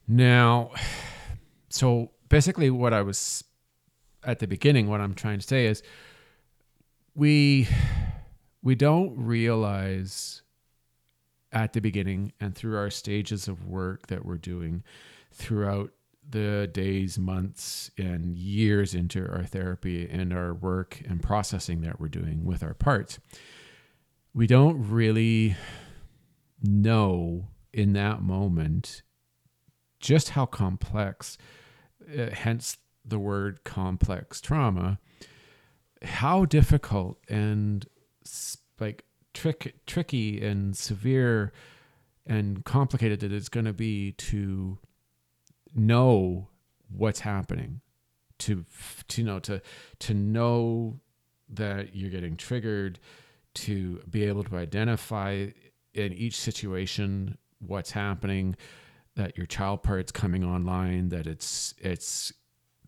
Now, 0.07 0.72
so 1.69 2.12
basically, 2.29 2.69
what 2.69 2.93
I 2.93 3.01
was 3.01 3.43
at 4.25 4.39
the 4.39 4.48
beginning, 4.48 4.89
what 4.89 5.01
I'm 5.01 5.13
trying 5.13 5.39
to 5.39 5.48
say 5.48 5.67
is 5.67 5.84
we 7.13 7.67
we 8.62 8.75
don't 8.75 9.15
realize 9.17 10.41
at 11.51 11.74
the 11.74 11.79
beginning 11.79 12.34
and 12.39 12.55
through 12.55 12.77
our 12.77 12.89
stages 12.89 13.48
of 13.48 13.65
work 13.65 14.08
that 14.08 14.25
we're 14.25 14.38
doing 14.38 14.84
throughout 15.32 15.91
the 16.27 16.67
days, 16.74 17.20
months, 17.20 17.91
and 17.98 18.36
years 18.36 18.96
into 18.96 19.22
our 19.29 19.44
therapy 19.44 20.10
and 20.10 20.34
our 20.34 20.53
work 20.53 21.01
and 21.08 21.22
processing 21.22 21.82
that 21.82 22.00
we're 22.00 22.08
doing 22.08 22.44
with 22.44 22.63
our 22.63 22.74
parts 22.74 23.20
we 24.36 24.46
don't 24.46 24.89
really 24.89 25.55
know 26.62 27.48
in 27.74 27.94
that 27.94 28.22
moment 28.22 29.01
just 30.00 30.32
how 30.32 30.46
complex, 30.46 31.38
uh, 32.15 32.29
hence 32.32 32.77
the 33.05 33.19
word 33.19 33.63
complex 33.63 34.41
trauma, 34.41 35.00
how 36.01 36.45
difficult 36.45 37.17
and 37.29 37.85
like 38.79 39.05
trick, 39.33 39.75
tricky 39.85 40.43
and 40.43 40.75
severe 40.75 41.51
and 42.25 42.65
complicated 42.65 43.19
that 43.19 43.31
it 43.31 43.35
is 43.35 43.50
going 43.50 43.65
to 43.65 43.74
be 43.74 44.13
to 44.13 44.79
know 45.75 46.50
what's 46.89 47.19
happening 47.19 47.81
to 48.39 48.65
to 49.07 49.21
you 49.21 49.27
know 49.27 49.39
to 49.39 49.62
to 50.00 50.13
know 50.13 51.00
that 51.50 51.95
you're 51.95 52.09
getting 52.09 52.35
triggered 52.35 53.00
to 53.53 54.01
be 54.09 54.24
able 54.24 54.43
to 54.43 54.57
identify 54.57 55.47
in 55.93 56.13
each 56.13 56.35
situation 56.38 57.38
what's 57.59 57.91
happening 57.91 58.55
that 59.15 59.38
your 59.38 59.45
child 59.45 59.83
part's 59.83 60.12
coming 60.12 60.43
online 60.43 61.09
that 61.09 61.27
it's 61.27 61.74
it's 61.79 62.33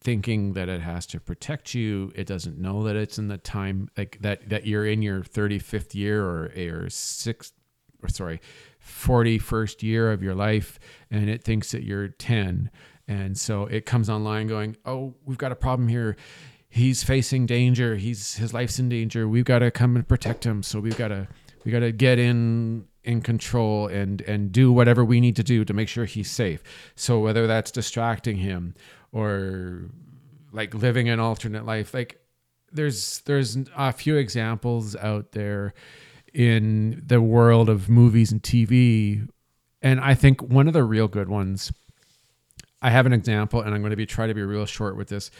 thinking 0.07 0.53
that 0.53 0.69
it 0.69 0.79
has 0.79 1.05
to 1.05 1.19
protect 1.19 1.73
you 1.73 2.13
it 2.15 2.25
doesn't 2.25 2.57
know 2.57 2.81
that 2.83 2.95
it's 2.95 3.17
in 3.17 3.27
the 3.27 3.37
time 3.37 3.89
like 3.97 4.17
that 4.21 4.47
that 4.47 4.65
you're 4.65 4.85
in 4.85 5.01
your 5.01 5.21
35th 5.21 5.93
year 5.93 6.23
or 6.23 6.49
or 6.55 6.89
sixth 6.89 7.51
or 8.01 8.07
sorry 8.07 8.39
41st 8.81 9.83
year 9.83 10.09
of 10.13 10.23
your 10.23 10.33
life 10.33 10.79
and 11.11 11.29
it 11.29 11.43
thinks 11.43 11.71
that 11.71 11.83
you're 11.83 12.07
10 12.07 12.71
and 13.09 13.37
so 13.37 13.65
it 13.65 13.85
comes 13.85 14.09
online 14.09 14.47
going 14.47 14.77
oh 14.85 15.13
we've 15.25 15.37
got 15.37 15.51
a 15.51 15.57
problem 15.57 15.89
here 15.89 16.15
he's 16.69 17.03
facing 17.03 17.45
danger. 17.45 17.95
He's 17.95 18.35
his 18.35 18.53
life's 18.53 18.79
in 18.79 18.89
danger. 18.89 19.27
We've 19.27 19.45
got 19.45 19.59
to 19.59 19.71
come 19.71 19.95
and 19.95 20.07
protect 20.07 20.45
him. 20.45 20.63
So 20.63 20.79
we've 20.79 20.97
got 20.97 21.09
to 21.09 21.27
we 21.65 21.71
got 21.71 21.79
to 21.79 21.91
get 21.91 22.19
in 22.19 22.85
in 23.03 23.21
control 23.21 23.87
and 23.87 24.21
and 24.21 24.51
do 24.51 24.71
whatever 24.71 25.03
we 25.03 25.19
need 25.19 25.35
to 25.37 25.43
do 25.43 25.65
to 25.65 25.73
make 25.73 25.87
sure 25.89 26.05
he's 26.05 26.29
safe. 26.29 26.63
So 26.95 27.19
whether 27.19 27.47
that's 27.47 27.71
distracting 27.71 28.37
him 28.37 28.75
or 29.11 29.89
like 30.51 30.73
living 30.73 31.09
an 31.09 31.19
alternate 31.19 31.65
life, 31.65 31.93
like 31.93 32.19
there's 32.71 33.19
there's 33.21 33.57
a 33.75 33.91
few 33.91 34.15
examples 34.15 34.95
out 34.95 35.31
there 35.31 35.73
in 36.33 37.01
the 37.05 37.21
world 37.21 37.69
of 37.69 37.89
movies 37.89 38.31
and 38.31 38.41
TV, 38.41 39.27
and 39.81 39.99
I 39.99 40.13
think 40.13 40.41
one 40.41 40.67
of 40.67 40.73
the 40.73 40.83
real 40.83 41.07
good 41.07 41.29
ones. 41.29 41.71
I 42.79 42.91
have 42.91 43.07
an 43.07 43.13
example, 43.13 43.61
and 43.61 43.73
I'm 43.73 43.81
going 43.81 43.89
to 43.89 43.97
be 43.97 44.05
try 44.05 44.27
to 44.27 44.35
be 44.35 44.43
real 44.43 44.67
short 44.67 44.95
with 44.95 45.07
this 45.07 45.31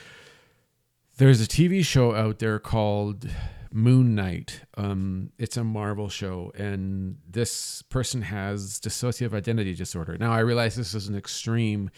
there's 1.18 1.42
a 1.42 1.48
TV 1.48 1.84
show 1.84 2.16
out 2.16 2.40
there 2.40 2.60
called 2.60 3.28
Moon 3.72 4.16
Knight. 4.16 4.62
Um, 4.76 5.32
it's 5.38 5.58
a 5.58 5.64
Marvel 5.64 6.10
show, 6.10 6.52
and 6.56 7.18
this 7.28 7.82
person 7.84 8.22
has 8.22 8.80
dissociative 8.80 9.34
identity 9.34 9.74
disorder. 9.74 10.18
Now, 10.18 10.32
I 10.32 10.40
realize 10.40 10.76
this 10.76 10.94
is 10.94 11.08
an 11.08 11.16
extreme 11.16 11.90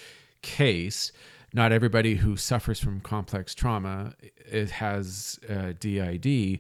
case. 0.41 1.11
Not 1.53 1.72
everybody 1.72 2.15
who 2.15 2.36
suffers 2.36 2.79
from 2.79 3.00
complex 3.00 3.56
trauma 3.56 4.13
it 4.22 4.72
has 4.72 5.39
uh, 5.50 5.74
DID, 5.79 6.60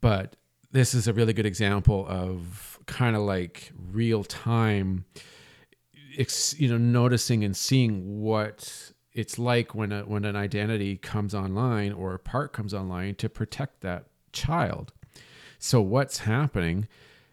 but 0.00 0.36
this 0.72 0.94
is 0.94 1.08
a 1.08 1.12
really 1.12 1.32
good 1.32 1.46
example 1.46 2.06
of 2.08 2.78
kind 2.86 3.16
of 3.16 3.22
like 3.22 3.72
real 3.90 4.24
time, 4.24 5.04
you 6.56 6.68
know, 6.68 6.78
noticing 6.78 7.44
and 7.44 7.56
seeing 7.56 8.20
what 8.20 8.92
it's 9.12 9.38
like 9.38 9.74
when 9.74 9.92
a, 9.92 10.02
when 10.02 10.24
an 10.26 10.36
identity 10.36 10.96
comes 10.98 11.34
online 11.34 11.92
or 11.92 12.14
a 12.14 12.18
part 12.18 12.52
comes 12.52 12.74
online 12.74 13.14
to 13.14 13.28
protect 13.30 13.80
that 13.80 14.04
child. 14.32 14.92
So 15.58 15.80
what's 15.80 16.18
happening 16.18 16.86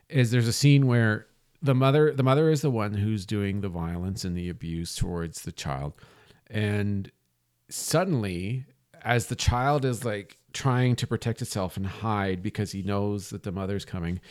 is 0.08 0.32
there's 0.32 0.48
a 0.48 0.54
scene 0.54 0.88
where 0.88 1.28
the 1.62 1.76
mother 1.76 2.14
the 2.14 2.24
mother 2.24 2.50
is 2.50 2.62
the 2.62 2.72
one 2.72 2.94
who's 2.94 3.26
doing 3.26 3.62
the 3.62 3.70
violence 3.70 4.24
and 4.24 4.38
the 4.38 4.50
abuse 4.50 4.96
towards 4.96 5.42
the 5.42 5.52
child 5.52 5.94
and 6.54 7.12
suddenly 7.70 8.66
as 9.04 9.28
the 9.28 9.36
child 9.36 9.84
is 9.84 10.06
like 10.06 10.38
trying 10.54 10.96
to 10.96 11.08
protect 11.08 11.42
itself 11.42 11.76
and 11.76 11.86
hide 11.86 12.42
because 12.42 12.72
he 12.72 12.82
knows 12.84 13.32
that 13.32 13.44
the 13.44 13.52
mother's 13.52 13.84
coming 13.84 14.22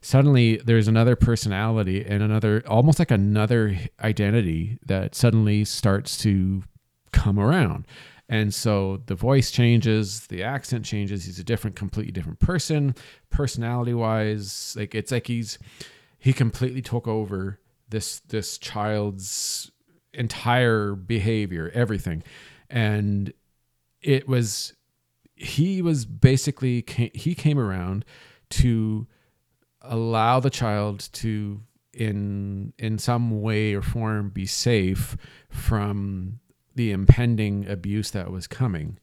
suddenly 0.00 0.56
there's 0.58 0.88
another 0.88 1.16
personality 1.16 2.04
and 2.04 2.22
another 2.22 2.62
almost 2.66 2.98
like 2.98 3.10
another 3.10 3.78
identity 4.00 4.78
that 4.84 5.14
suddenly 5.14 5.64
starts 5.64 6.16
to 6.18 6.62
come 7.12 7.38
around. 7.38 7.86
And 8.28 8.52
so 8.52 9.02
the 9.06 9.14
voice 9.14 9.50
changes, 9.50 10.26
the 10.26 10.42
accent 10.42 10.84
changes. 10.84 11.24
He's 11.24 11.38
a 11.38 11.44
different, 11.44 11.76
completely 11.76 12.12
different 12.12 12.40
person, 12.40 12.94
personality 13.30 13.94
wise. 13.94 14.74
Like 14.78 14.94
it's 14.94 15.10
like 15.10 15.26
he's 15.26 15.58
he 16.18 16.32
completely 16.32 16.82
took 16.82 17.08
over 17.08 17.58
this 17.88 18.20
this 18.20 18.58
child's 18.58 19.70
entire 20.18 20.94
behavior, 20.94 21.70
everything, 21.74 22.22
and 22.68 23.32
it 24.02 24.28
was 24.28 24.74
he 25.34 25.80
was 25.82 26.04
basically 26.04 26.84
he 27.14 27.34
came 27.34 27.58
around 27.58 28.04
to 28.50 29.06
allow 29.82 30.40
the 30.40 30.50
child 30.50 31.08
to 31.12 31.60
in 31.92 32.72
in 32.78 32.98
some 32.98 33.40
way 33.40 33.74
or 33.74 33.82
form 33.82 34.30
be 34.30 34.46
safe 34.46 35.16
from 35.48 36.40
the 36.74 36.90
impending 36.90 37.68
abuse 37.68 38.10
that 38.10 38.30
was 38.30 38.46
coming 38.46 38.98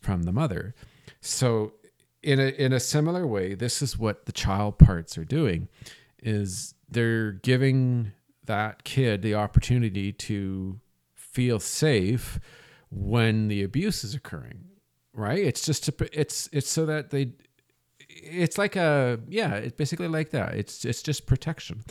from 0.00 0.22
the 0.22 0.32
mother. 0.32 0.74
So 1.20 1.74
in 2.22 2.38
a 2.40 2.48
in 2.48 2.72
a 2.72 2.80
similar 2.80 3.26
way, 3.26 3.54
this 3.54 3.82
is 3.82 3.98
what 3.98 4.26
the 4.26 4.32
child 4.32 4.78
parts 4.78 5.18
are 5.18 5.24
doing 5.24 5.68
is 6.22 6.74
they're 6.88 7.32
giving 7.32 8.12
that 8.50 8.84
kid 8.84 9.22
the 9.22 9.34
opportunity 9.34 10.12
to 10.12 10.80
feel 11.14 11.60
safe 11.60 12.38
when 12.90 13.48
the 13.48 13.62
abuse 13.62 14.02
is 14.04 14.14
occurring 14.14 14.64
right? 15.12 15.38
It's 15.38 15.64
just 15.64 15.84
to, 15.84 16.08
it's 16.18 16.48
it's 16.52 16.68
so 16.68 16.86
that 16.86 17.10
they 17.10 17.32
it's 18.06 18.58
like 18.58 18.76
a 18.76 19.20
yeah 19.28 19.54
it's 19.54 19.76
basically 19.76 20.08
like 20.08 20.30
that. 20.30 20.54
It's 20.54 20.84
it's 20.84 21.02
just 21.02 21.26
protection. 21.26 21.82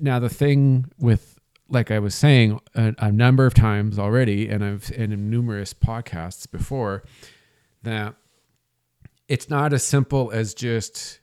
Now 0.00 0.18
the 0.18 0.28
thing 0.28 0.90
with 0.98 1.34
like 1.68 1.90
i 1.90 1.98
was 1.98 2.14
saying 2.14 2.60
a, 2.76 2.94
a 3.00 3.10
number 3.10 3.44
of 3.44 3.52
times 3.52 3.98
already 3.98 4.48
and 4.48 4.64
i've 4.64 4.88
in 4.92 5.28
numerous 5.28 5.74
podcasts 5.74 6.48
before 6.48 7.02
that 7.82 8.14
it's 9.26 9.50
not 9.50 9.72
as 9.72 9.82
simple 9.82 10.30
as 10.30 10.54
just 10.54 11.18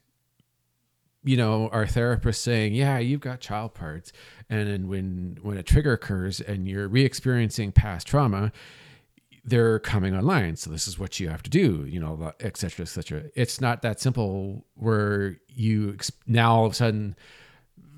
you 1.24 1.38
know 1.38 1.70
our 1.70 1.88
therapist 1.88 2.43
saying 2.43 2.74
yeah 2.74 2.98
you've 2.98 3.22
got 3.22 3.39
child 3.39 3.74
parts 3.74 4.12
and 4.50 4.68
then 4.68 4.88
when 4.88 5.38
when 5.42 5.58
a 5.58 5.64
trigger 5.64 5.94
occurs 5.94 6.42
and 6.42 6.68
you're 6.68 6.88
re-experiencing 6.88 7.72
past 7.72 8.08
trauma 8.08 8.52
they're 9.46 9.80
coming 9.80 10.16
online. 10.16 10.56
So 10.56 10.70
this 10.70 10.88
is 10.88 10.98
what 10.98 11.20
you 11.20 11.28
have 11.30 11.44
to 11.44 11.50
do 11.50 11.86
you 11.86 12.00
know 12.00 12.32
et 12.40 12.58
cetera 12.58 12.84
et 12.84 12.90
cetera. 12.90 13.24
It's 13.36 13.60
not 13.60 13.82
that 13.82 14.00
simple 14.00 14.66
where 14.76 15.38
you 15.50 15.98
now 16.28 16.56
all 16.56 16.66
of 16.66 16.72
a 16.72 16.76
sudden 16.76 17.16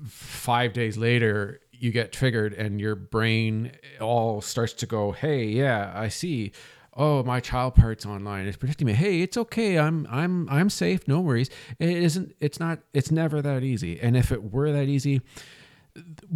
five 0.06 0.72
days 0.72 0.96
later 0.96 1.60
you 1.72 1.90
get 1.92 2.12
triggered 2.12 2.52
and 2.54 2.80
your 2.80 2.94
brain 2.94 3.70
all 4.00 4.40
starts 4.40 4.72
to 4.72 4.86
go 4.86 5.12
hey 5.12 5.44
yeah 5.44 5.92
i 5.94 6.08
see. 6.08 6.52
Oh 6.98 7.22
my 7.22 7.40
child 7.40 7.74
parts 7.74 8.06
online. 8.06 8.46
It's 8.46 8.56
protecting 8.56 8.86
me. 8.86 8.94
Hey 8.94 9.20
it's 9.20 9.36
okay. 9.36 9.78
I'm 9.78 10.06
i'm 10.10 10.48
i'm 10.48 10.70
safe. 10.70 11.06
No 11.06 11.20
worries. 11.20 11.50
It 11.78 11.90
isn't 11.90 12.34
it's 12.40 12.58
not 12.58 12.78
it's 12.94 13.10
never 13.10 13.42
that 13.42 13.62
easy. 13.62 14.00
And 14.00 14.16
if 14.16 14.32
it 14.32 14.50
were 14.52 14.72
that 14.72 14.88
easy 14.88 15.20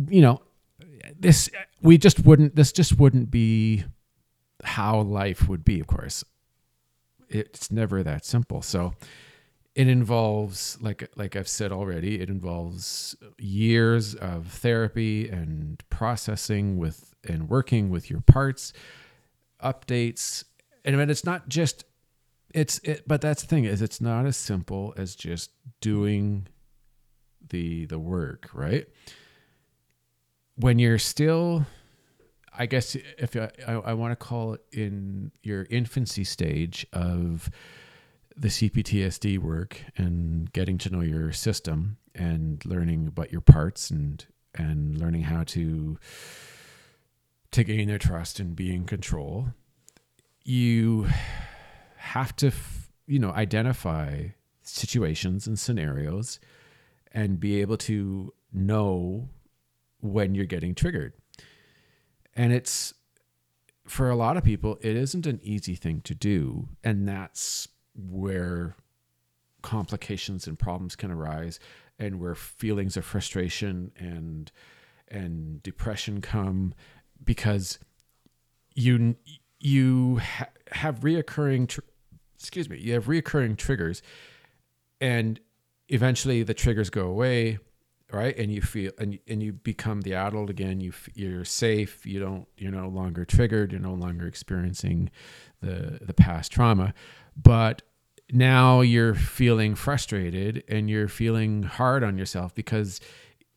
you 0.08 0.20
know 0.20 0.40
this 1.18 1.50
we 1.82 1.98
just 1.98 2.24
wouldn't 2.24 2.56
this 2.56 2.72
just 2.72 2.98
wouldn't 2.98 3.30
be 3.30 3.84
how 4.64 5.00
life 5.00 5.48
would 5.48 5.64
be 5.64 5.80
of 5.80 5.86
course. 5.86 6.24
It's 7.28 7.70
never 7.70 8.02
that 8.02 8.24
simple. 8.24 8.62
So 8.62 8.94
it 9.74 9.88
involves 9.88 10.78
like 10.80 11.08
like 11.16 11.36
I've 11.36 11.48
said 11.48 11.72
already 11.72 12.20
it 12.20 12.28
involves 12.28 13.16
years 13.38 14.14
of 14.14 14.48
therapy 14.48 15.28
and 15.28 15.82
processing 15.90 16.76
with 16.76 17.14
and 17.26 17.48
working 17.48 17.90
with 17.90 18.10
your 18.10 18.20
parts 18.20 18.72
updates. 19.62 20.44
And 20.84 20.96
when 20.96 21.10
it's 21.10 21.24
not 21.24 21.48
just 21.48 21.84
it's 22.52 22.78
it, 22.80 23.06
but 23.06 23.20
that's 23.20 23.42
the 23.42 23.48
thing 23.48 23.64
is 23.64 23.80
it's 23.80 24.00
not 24.00 24.26
as 24.26 24.36
simple 24.36 24.92
as 24.96 25.14
just 25.14 25.50
doing 25.80 26.48
the 27.48 27.86
the 27.86 27.98
work 27.98 28.50
right 28.52 28.86
when 30.60 30.78
you're 30.78 30.98
still 30.98 31.66
i 32.56 32.66
guess 32.66 32.96
if 33.18 33.36
i, 33.36 33.50
I, 33.66 33.72
I 33.72 33.92
want 33.94 34.12
to 34.12 34.16
call 34.16 34.54
it 34.54 34.64
in 34.72 35.32
your 35.42 35.66
infancy 35.70 36.24
stage 36.24 36.86
of 36.92 37.50
the 38.36 38.48
cptsd 38.48 39.38
work 39.38 39.82
and 39.96 40.52
getting 40.52 40.78
to 40.78 40.90
know 40.90 41.00
your 41.00 41.32
system 41.32 41.96
and 42.14 42.64
learning 42.64 43.06
about 43.06 43.32
your 43.32 43.40
parts 43.40 43.90
and 43.90 44.24
and 44.54 44.98
learning 44.98 45.22
how 45.22 45.44
to 45.44 45.98
to 47.52 47.64
gain 47.64 47.88
their 47.88 47.98
trust 47.98 48.40
and 48.40 48.54
be 48.54 48.74
in 48.74 48.84
control 48.84 49.48
you 50.44 51.06
have 51.96 52.34
to, 52.36 52.50
you 53.06 53.18
know, 53.18 53.30
identify 53.30 54.28
situations 54.62 55.46
and 55.46 55.58
scenarios 55.58 56.40
and 57.12 57.38
be 57.38 57.60
able 57.60 57.76
to 57.76 58.32
know 58.52 59.28
when 60.00 60.34
you're 60.34 60.46
getting 60.46 60.74
triggered. 60.74 61.12
And 62.34 62.52
it's 62.52 62.94
for 63.86 64.08
a 64.08 64.16
lot 64.16 64.36
of 64.36 64.44
people, 64.44 64.78
it 64.80 64.96
isn't 64.96 65.26
an 65.26 65.40
easy 65.42 65.74
thing 65.74 66.00
to 66.02 66.14
do. 66.14 66.68
And 66.84 67.08
that's 67.08 67.68
where 67.94 68.76
complications 69.62 70.46
and 70.46 70.58
problems 70.58 70.96
can 70.96 71.10
arise 71.10 71.58
and 71.98 72.18
where 72.18 72.34
feelings 72.34 72.96
of 72.96 73.04
frustration 73.04 73.92
and 73.98 74.50
and 75.08 75.62
depression 75.62 76.20
come 76.20 76.72
because 77.22 77.78
you 78.74 79.16
you 79.58 80.18
ha- 80.18 80.48
have 80.72 81.00
reoccurring 81.00 81.68
tr- 81.68 81.80
excuse 82.38 82.70
me 82.70 82.78
you 82.78 82.94
have 82.94 83.06
reoccurring 83.06 83.56
triggers 83.56 84.02
and 85.00 85.40
eventually 85.88 86.42
the 86.42 86.54
triggers 86.54 86.88
go 86.88 87.06
away 87.06 87.58
right? 88.12 88.36
And 88.36 88.52
you 88.52 88.62
feel 88.62 88.92
and, 88.98 89.18
and 89.26 89.42
you 89.42 89.52
become 89.52 90.02
the 90.02 90.14
adult 90.14 90.50
again. 90.50 90.80
You 90.80 90.92
you're 91.14 91.44
safe. 91.44 92.04
You 92.06 92.20
don't 92.20 92.48
you're 92.56 92.72
no 92.72 92.88
longer 92.88 93.24
triggered. 93.24 93.72
You're 93.72 93.80
no 93.80 93.94
longer 93.94 94.26
experiencing 94.26 95.10
the 95.60 95.98
the 96.02 96.14
past 96.14 96.52
trauma. 96.52 96.94
But 97.36 97.82
now 98.32 98.80
you're 98.80 99.14
feeling 99.14 99.74
frustrated 99.74 100.62
and 100.68 100.88
you're 100.88 101.08
feeling 101.08 101.64
hard 101.64 102.04
on 102.04 102.16
yourself 102.16 102.54
because 102.54 103.00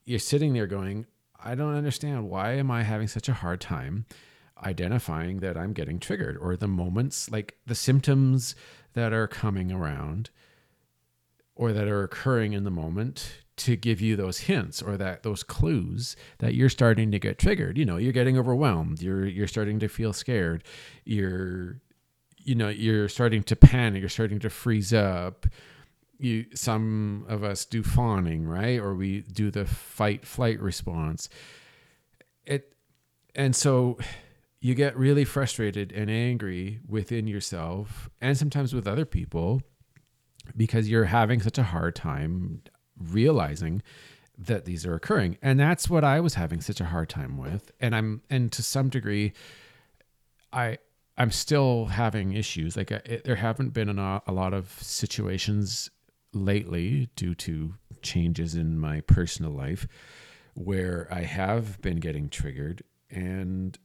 you're 0.06 0.20
sitting 0.20 0.54
there 0.54 0.68
going 0.68 1.06
i 1.44 1.56
don't 1.56 1.76
understand. 1.76 2.30
Why 2.30 2.54
am 2.54 2.72
i 2.72 2.84
having 2.84 3.08
such 3.08 3.30
a 3.30 3.34
hard 3.34 3.60
time 3.60 4.06
identifying 4.64 5.42
that 5.42 5.58
I'm 5.58 5.74
getting 5.74 6.00
triggered? 6.00 6.38
Or 6.38 6.56
the 6.56 6.68
moments, 6.68 7.30
like 7.30 7.58
the 7.66 7.76
symptoms 7.76 8.56
that 8.94 9.12
are 9.12 9.28
coming 9.28 9.72
around 9.72 10.30
or 11.56 11.74
that 11.74 11.88
are 11.88 12.04
occurring 12.04 12.54
in 12.54 12.64
the 12.64 12.72
moment 12.72 13.43
to 13.56 13.76
give 13.76 14.02
you 14.02 14.16
those 14.16 14.40
hints 14.40 14.82
or 14.82 14.98
that 14.98 15.24
those 15.24 15.44
clues 15.44 16.16
that 16.40 16.56
you're 16.56 16.70
starting 16.70 17.12
to 17.12 17.20
get 17.20 17.38
triggered. 17.38 17.78
You 17.78 17.86
know 17.86 17.98
you're 17.98 18.14
getting 18.14 18.38
overwhelmed. 18.38 19.02
You're 19.02 19.26
you're 19.26 19.48
starting 19.48 19.80
to 19.80 19.88
feel 19.88 20.14
scared. 20.14 20.64
You're 21.06 21.82
you 22.38 22.56
know 22.56 22.70
you're 22.70 23.10
starting 23.10 23.44
to 23.44 23.56
panic. 23.56 24.02
You're 24.02 24.10
starting 24.10 24.40
to 24.40 24.50
freeze 24.50 24.94
up. 24.94 25.46
You 26.18 26.46
some 26.56 27.26
of 27.28 27.44
us 27.44 27.66
do 27.66 27.84
fawning 27.84 28.48
right? 28.48 28.80
Or 28.80 28.96
we 28.96 29.22
do 29.22 29.52
the 29.52 29.66
fight 29.66 30.26
flight 30.26 30.60
response. 30.60 31.30
It 32.46 32.76
and 33.36 33.56
so 33.56 33.98
you 34.60 34.74
get 34.76 34.98
really 34.98 35.26
frustrated 35.26 35.92
and 35.92 36.10
angry 36.10 36.80
within 36.88 37.28
yourself 37.28 38.10
and 38.22 38.38
sometimes 38.38 38.74
with 38.74 38.88
other 38.88 39.06
people 39.06 39.62
because 40.56 40.90
you're 40.90 41.06
having 41.06 41.42
such 41.42 41.58
a 41.58 41.64
hard 41.64 41.96
time 41.96 42.62
realizing 42.98 43.82
that 44.38 44.66
these 44.66 44.86
are 44.86 44.96
occurring. 44.96 45.38
And 45.42 45.60
that's 45.60 45.90
what 45.90 46.04
i 46.04 46.20
was 46.20 46.36
having 46.36 46.62
such 46.62 46.82
a 46.82 46.86
hard 46.86 47.10
time 47.10 47.38
with. 47.38 47.72
And 47.80 47.96
i'm 47.96 48.22
and 48.30 48.52
to 48.52 48.64
some 48.64 48.90
degree 48.90 49.34
i 50.52 50.78
i'm 51.18 51.32
still 51.32 51.86
having 51.86 52.34
issues. 52.34 52.76
Like 52.76 52.92
it, 52.92 53.24
there 53.24 53.36
haven't 53.36 53.70
been 53.70 53.90
a 53.90 54.22
lot 54.32 54.54
of 54.54 54.72
situations 54.82 55.90
lately 56.34 57.10
due 57.16 57.36
to 57.36 57.76
changes 58.02 58.56
in 58.56 58.80
my 58.80 59.02
personal 59.02 59.52
life 59.52 59.88
where 60.56 61.08
i 61.12 61.22
have 61.22 61.82
been 61.82 61.98
getting 61.98 62.30
triggered. 62.30 62.84
And 63.10 63.78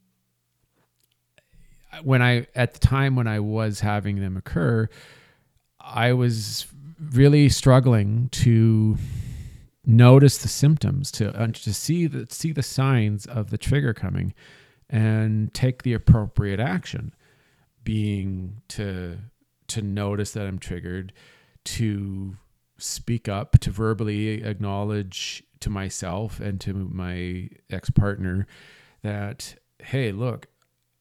when 2.02 2.22
I 2.22 2.46
at 2.54 2.74
the 2.74 2.80
time 2.80 3.16
when 3.16 3.26
I 3.26 3.40
was 3.40 3.80
having 3.80 4.20
them 4.20 4.36
occur, 4.36 4.88
I 5.80 6.12
was 6.12 6.66
really 7.12 7.48
struggling 7.48 8.28
to 8.30 8.96
notice 9.84 10.38
the 10.38 10.48
symptoms, 10.48 11.10
to 11.12 11.34
uh, 11.38 11.46
to 11.48 11.74
see 11.74 12.06
the 12.06 12.26
see 12.30 12.52
the 12.52 12.62
signs 12.62 13.26
of 13.26 13.50
the 13.50 13.58
trigger 13.58 13.94
coming, 13.94 14.34
and 14.88 15.52
take 15.54 15.82
the 15.82 15.94
appropriate 15.94 16.60
action, 16.60 17.14
being 17.84 18.60
to 18.68 19.18
to 19.68 19.82
notice 19.82 20.32
that 20.32 20.46
I'm 20.46 20.58
triggered, 20.58 21.12
to 21.64 22.36
speak 22.78 23.28
up, 23.28 23.58
to 23.60 23.70
verbally 23.70 24.42
acknowledge 24.42 25.42
to 25.60 25.70
myself 25.70 26.40
and 26.40 26.60
to 26.60 26.72
my 26.72 27.48
ex 27.70 27.90
partner 27.90 28.46
that 29.02 29.56
hey, 29.80 30.12
look, 30.12 30.48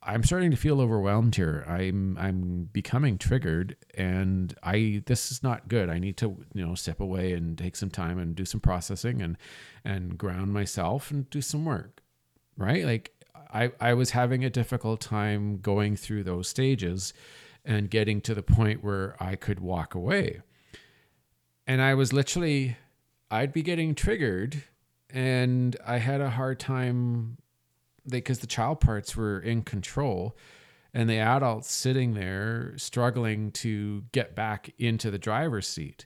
I'm 0.08 0.24
starting 0.24 0.52
to 0.52 0.58
feel 0.58 0.80
overwhelmed 0.80 1.36
here. 1.36 1.66
I'm 1.68 2.18
I'm 2.18 2.70
becoming 2.72 3.18
triggered 3.18 3.76
and 3.94 4.56
I 4.64 5.04
this 5.06 5.34
is 5.34 5.44
not 5.44 5.68
good. 5.68 5.90
I 5.90 6.00
need 6.00 6.16
to, 6.18 6.38
you 6.54 6.66
know, 6.66 6.76
step 6.76 7.02
away 7.02 7.34
and 7.34 7.58
take 7.58 7.76
some 7.76 7.90
time 7.90 8.18
and 8.18 8.34
do 8.34 8.46
some 8.46 8.62
processing 8.62 9.22
and 9.22 9.38
and 9.84 10.18
ground 10.18 10.54
myself 10.54 11.12
and 11.12 11.30
do 11.30 11.42
some 11.42 11.66
work. 11.66 12.02
Right? 12.56 12.86
Like 12.86 13.12
I 13.54 13.72
I 13.82 13.94
was 13.96 14.12
having 14.12 14.46
a 14.46 14.50
difficult 14.50 15.02
time 15.02 15.60
going 15.60 15.98
through 15.98 16.24
those 16.24 16.48
stages 16.48 17.14
and 17.66 17.90
getting 17.90 18.22
to 18.22 18.34
the 18.34 18.44
point 18.44 18.82
where 18.82 19.22
I 19.22 19.36
could 19.36 19.60
walk 19.60 19.94
away. 19.94 20.40
And 21.68 21.82
I 21.82 21.96
was 21.96 22.14
literally 22.14 22.78
I'd 23.30 23.52
be 23.52 23.62
getting 23.62 23.94
triggered 23.94 24.64
and 25.10 25.76
I 25.86 25.98
had 25.98 26.22
a 26.22 26.30
hard 26.30 26.62
time 26.62 27.40
because 28.10 28.40
the 28.40 28.48
child 28.48 28.80
parts 28.80 29.16
were 29.16 29.40
in 29.40 29.64
control 29.64 30.36
and 30.94 31.10
the 31.10 31.18
adults 31.18 31.72
sitting 31.72 32.14
there 32.14 32.74
struggling 32.78 33.52
to 33.52 34.04
get 34.12 34.36
back 34.36 34.74
into 34.80 35.12
the 35.12 35.20
driver's 35.20 35.68
seat. 35.68 36.06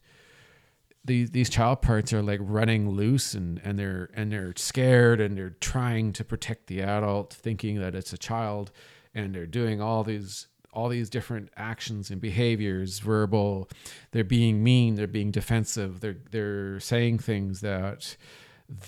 These 1.04 1.32
these 1.32 1.50
child 1.50 1.82
parts 1.82 2.14
are 2.14 2.22
like 2.22 2.40
running 2.44 2.90
loose 2.90 3.34
and 3.34 3.60
and 3.64 3.80
they're 3.80 4.10
and 4.14 4.32
they're 4.32 4.54
scared 4.56 5.20
and 5.20 5.38
they're 5.38 5.56
trying 5.62 6.14
to 6.14 6.24
protect 6.24 6.68
the 6.68 6.82
adult 6.82 7.34
thinking 7.34 7.80
that 7.80 7.96
it's 7.96 8.14
a 8.14 8.18
child 8.18 8.72
and 9.16 9.34
they're 9.34 9.48
doing 9.48 9.82
all 9.82 10.04
these 10.04 10.48
all 10.74 10.90
these 10.90 11.10
different 11.10 11.50
actions 11.58 12.12
and 12.12 12.22
behaviors 12.22 13.00
verbal. 13.00 13.70
They're 14.12 14.24
being 14.24 14.64
mean 14.64 14.96
they're 14.96 15.08
being 15.08 15.32
defensive 15.32 16.02
they're 16.02 16.18
they're 16.30 16.80
saying 16.80 17.20
things 17.20 17.62
that 17.62 18.16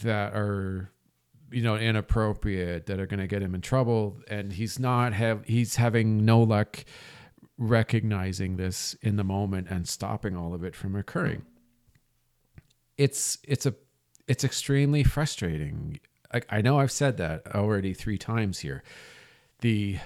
that 0.02 0.34
are 0.34 0.92
you 1.54 1.62
know 1.62 1.76
inappropriate 1.76 2.88
that 2.88 3.00
are 3.00 3.06
going 3.06 3.20
to 3.20 3.28
get 3.28 3.42
him 3.42 3.56
in 3.56 3.62
trouble. 3.62 4.18
And 4.28 4.52
he's 4.52 4.80
not 4.80 5.14
have 5.14 5.46
he's 5.46 5.76
having 5.76 6.26
no 6.26 6.42
luck 6.42 6.84
recognizing 7.58 8.58
this 8.58 8.96
in 9.02 9.16
the 9.16 9.24
moment 9.24 9.68
and 9.70 9.88
stopping 9.88 10.36
all 10.36 10.54
of 10.54 10.64
it 10.64 10.76
from 10.76 10.96
occurring. 10.96 11.44
It's 12.98 13.38
it's 13.44 13.66
a 13.66 13.76
it's 14.28 14.44
extremely 14.44 15.04
frustrating. 15.04 16.00
I, 16.34 16.42
I 16.50 16.62
know 16.62 16.80
i've 16.80 16.92
said 16.92 17.18
that 17.18 17.56
already 17.56 17.94
three 17.94 18.18
times 18.18 18.60
here. 18.60 18.84
The 19.60 20.00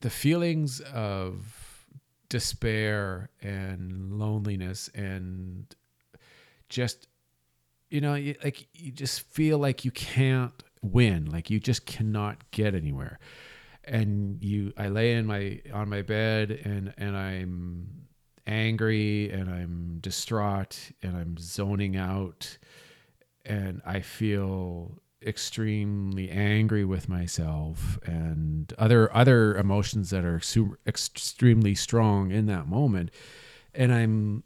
the 0.00 0.10
feelings 0.10 0.80
of 0.80 1.86
despair 2.28 3.30
and 3.40 4.18
loneliness 4.18 4.90
and 4.94 5.74
just 6.68 7.08
you 7.90 8.00
know, 8.00 8.14
you, 8.14 8.34
like 8.42 8.66
you 8.74 8.92
just 8.92 9.20
feel 9.20 9.58
like 9.58 9.84
you 9.84 9.90
can't 9.90 10.62
win, 10.82 11.26
like 11.26 11.50
you 11.50 11.60
just 11.60 11.86
cannot 11.86 12.50
get 12.50 12.74
anywhere. 12.74 13.18
And 13.84 14.42
you, 14.42 14.72
I 14.76 14.88
lay 14.88 15.12
in 15.12 15.26
my 15.26 15.60
on 15.72 15.88
my 15.88 16.02
bed 16.02 16.50
and 16.50 16.94
and 16.96 17.16
I'm 17.16 18.06
angry 18.46 19.30
and 19.30 19.50
I'm 19.50 19.98
distraught 20.00 20.92
and 21.02 21.16
I'm 21.16 21.36
zoning 21.38 21.96
out 21.96 22.58
and 23.44 23.80
I 23.84 24.00
feel 24.00 25.00
extremely 25.22 26.30
angry 26.30 26.84
with 26.84 27.08
myself 27.08 27.98
and 28.04 28.72
other 28.78 29.14
other 29.14 29.56
emotions 29.56 30.10
that 30.10 30.24
are 30.24 30.40
extremely 30.86 31.74
strong 31.74 32.30
in 32.30 32.46
that 32.46 32.66
moment 32.66 33.10
and 33.74 33.92
I'm 33.92 34.44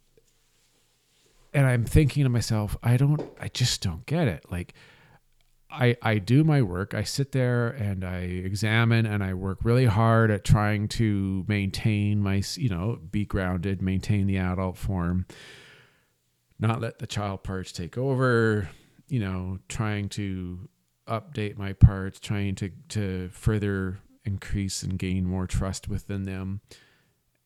and 1.52 1.66
I'm 1.66 1.84
thinking 1.84 2.24
to 2.24 2.28
myself, 2.28 2.76
I 2.82 2.96
don't, 2.96 3.22
I 3.40 3.48
just 3.48 3.82
don't 3.82 4.04
get 4.06 4.28
it. 4.28 4.44
Like, 4.50 4.74
I, 5.70 5.96
I 6.00 6.18
do 6.18 6.44
my 6.44 6.62
work. 6.62 6.94
I 6.94 7.02
sit 7.02 7.32
there 7.32 7.68
and 7.68 8.04
I 8.04 8.20
examine 8.20 9.04
and 9.04 9.22
I 9.22 9.34
work 9.34 9.58
really 9.62 9.84
hard 9.84 10.30
at 10.30 10.44
trying 10.44 10.88
to 10.88 11.44
maintain 11.46 12.22
my, 12.22 12.42
you 12.56 12.70
know, 12.70 12.98
be 13.11 13.26
grounded, 13.26 13.82
maintain 13.82 14.26
the 14.26 14.38
adult 14.38 14.78
form, 14.78 15.26
not 16.58 16.80
let 16.80 16.98
the 16.98 17.06
child 17.06 17.42
parts 17.42 17.70
take 17.72 17.98
over, 17.98 18.70
you 19.08 19.20
know, 19.20 19.58
trying 19.68 20.08
to 20.11 20.68
update 21.06 21.58
my 21.58 21.74
parts, 21.74 22.18
trying 22.18 22.54
to, 22.56 22.70
to 22.88 23.28
further 23.32 23.98
increase 24.24 24.82
and 24.82 24.98
gain 24.98 25.26
more 25.26 25.46
trust 25.46 25.87
within 25.88 26.24
them. 26.24 26.61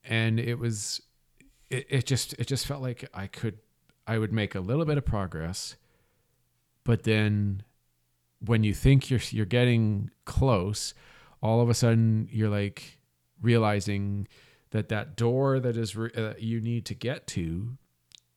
And 0.04 0.38
it 0.38 0.58
was, 0.58 1.00
it, 1.70 1.86
it 1.88 2.06
just, 2.06 2.34
it 2.34 2.46
just 2.46 2.66
felt 2.66 2.82
like 2.82 3.08
I 3.12 3.26
could 3.26 3.58
I 4.06 4.18
would 4.18 4.32
make 4.32 4.54
a 4.54 4.60
little 4.60 4.84
bit 4.84 4.98
of 4.98 5.04
progress, 5.04 5.76
but 6.84 7.04
then 7.04 7.62
when 8.44 8.64
you 8.64 8.74
think 8.74 9.10
you're 9.10 9.20
you're 9.30 9.46
getting 9.46 10.10
close, 10.24 10.94
all 11.40 11.60
of 11.60 11.68
a 11.68 11.74
sudden 11.74 12.28
you're 12.30 12.48
like 12.48 12.98
realizing 13.40 14.26
that 14.70 14.88
that 14.88 15.16
door 15.16 15.60
that 15.60 15.76
is 15.76 15.94
re- 15.96 16.10
uh, 16.16 16.34
you 16.38 16.60
need 16.60 16.84
to 16.86 16.94
get 16.94 17.26
to 17.28 17.76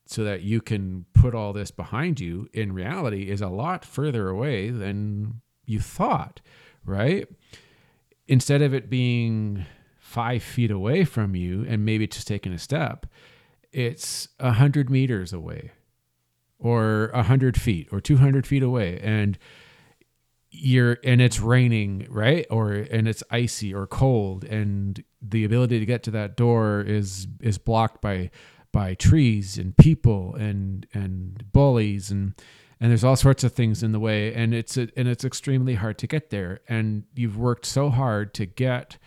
so 0.06 0.24
that 0.24 0.42
you 0.42 0.62
can 0.62 1.06
put 1.14 1.34
all 1.34 1.54
this 1.54 1.72
behind 1.72 2.20
you 2.20 2.48
in 2.54 2.74
reality 2.74 3.30
is 3.30 3.42
a 3.42 3.48
lot 3.48 3.84
further 3.84 4.30
away 4.30 4.70
than 4.70 5.42
you 5.66 5.80
thought, 5.80 6.42
right? 6.86 7.28
Instead 8.28 8.62
of 8.62 8.74
it 8.74 8.90
being 8.90 9.66
five 9.98 10.44
feet 10.44 10.70
away 10.70 11.04
from 11.04 11.36
you 11.36 11.66
and 11.68 11.84
maybe 11.84 12.06
just 12.08 12.28
taking 12.28 12.54
a 12.54 12.60
step, 12.60 13.08
it's 13.76 14.30
a 14.40 14.54
hundred 14.54 14.90
meters 14.90 15.34
away 15.34 15.72
or 16.58 17.08
a 17.14 17.24
hundred 17.24 17.60
feet 17.60 17.90
or 17.92 18.00
200 18.00 18.48
feet 18.48 18.64
away 18.64 18.98
and 19.04 19.38
you're 20.50 20.98
and 21.04 21.22
it's 21.22 21.42
raining 21.42 22.08
right? 22.10 22.46
Or 22.50 22.72
and 22.72 23.06
it's 23.06 23.22
icy 23.30 23.74
or 23.74 23.86
cold 23.86 24.46
and 24.46 25.04
the 25.22 25.44
ability 25.44 25.80
to 25.80 25.86
get 25.86 26.04
to 26.04 26.12
that 26.12 26.38
door 26.38 26.80
is 26.88 27.28
is 27.42 27.58
blocked 27.58 28.02
by 28.02 28.32
by 28.72 28.94
trees 28.94 29.58
and 29.58 29.76
people 29.76 30.36
and 30.36 30.88
and 30.94 31.44
bullies 31.52 32.10
and 32.10 32.34
and 32.80 32.92
there's 32.92 33.04
all 33.04 33.18
sorts 33.18 33.44
of 33.44 33.52
things 33.52 33.84
in 33.84 33.92
the 33.92 34.00
way 34.00 34.34
and 34.34 34.54
it's 34.54 34.78
a, 34.78 34.88
and 34.96 35.10
it's 35.10 35.26
extremely 35.26 35.76
hard 35.76 35.98
to 35.98 36.08
get 36.08 36.30
there 36.30 36.62
and 36.70 37.04
you've 37.14 37.38
worked 37.38 37.66
so 37.66 37.90
hard 37.90 38.34
to 38.36 38.46
get 38.46 38.98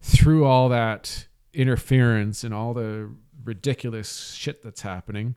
through 0.00 0.46
all 0.46 0.70
that 0.70 1.26
interference 1.52 2.42
and 2.42 2.54
all 2.54 2.72
the 2.72 3.10
ridiculous 3.44 4.32
shit 4.32 4.62
that's 4.62 4.82
happening 4.82 5.34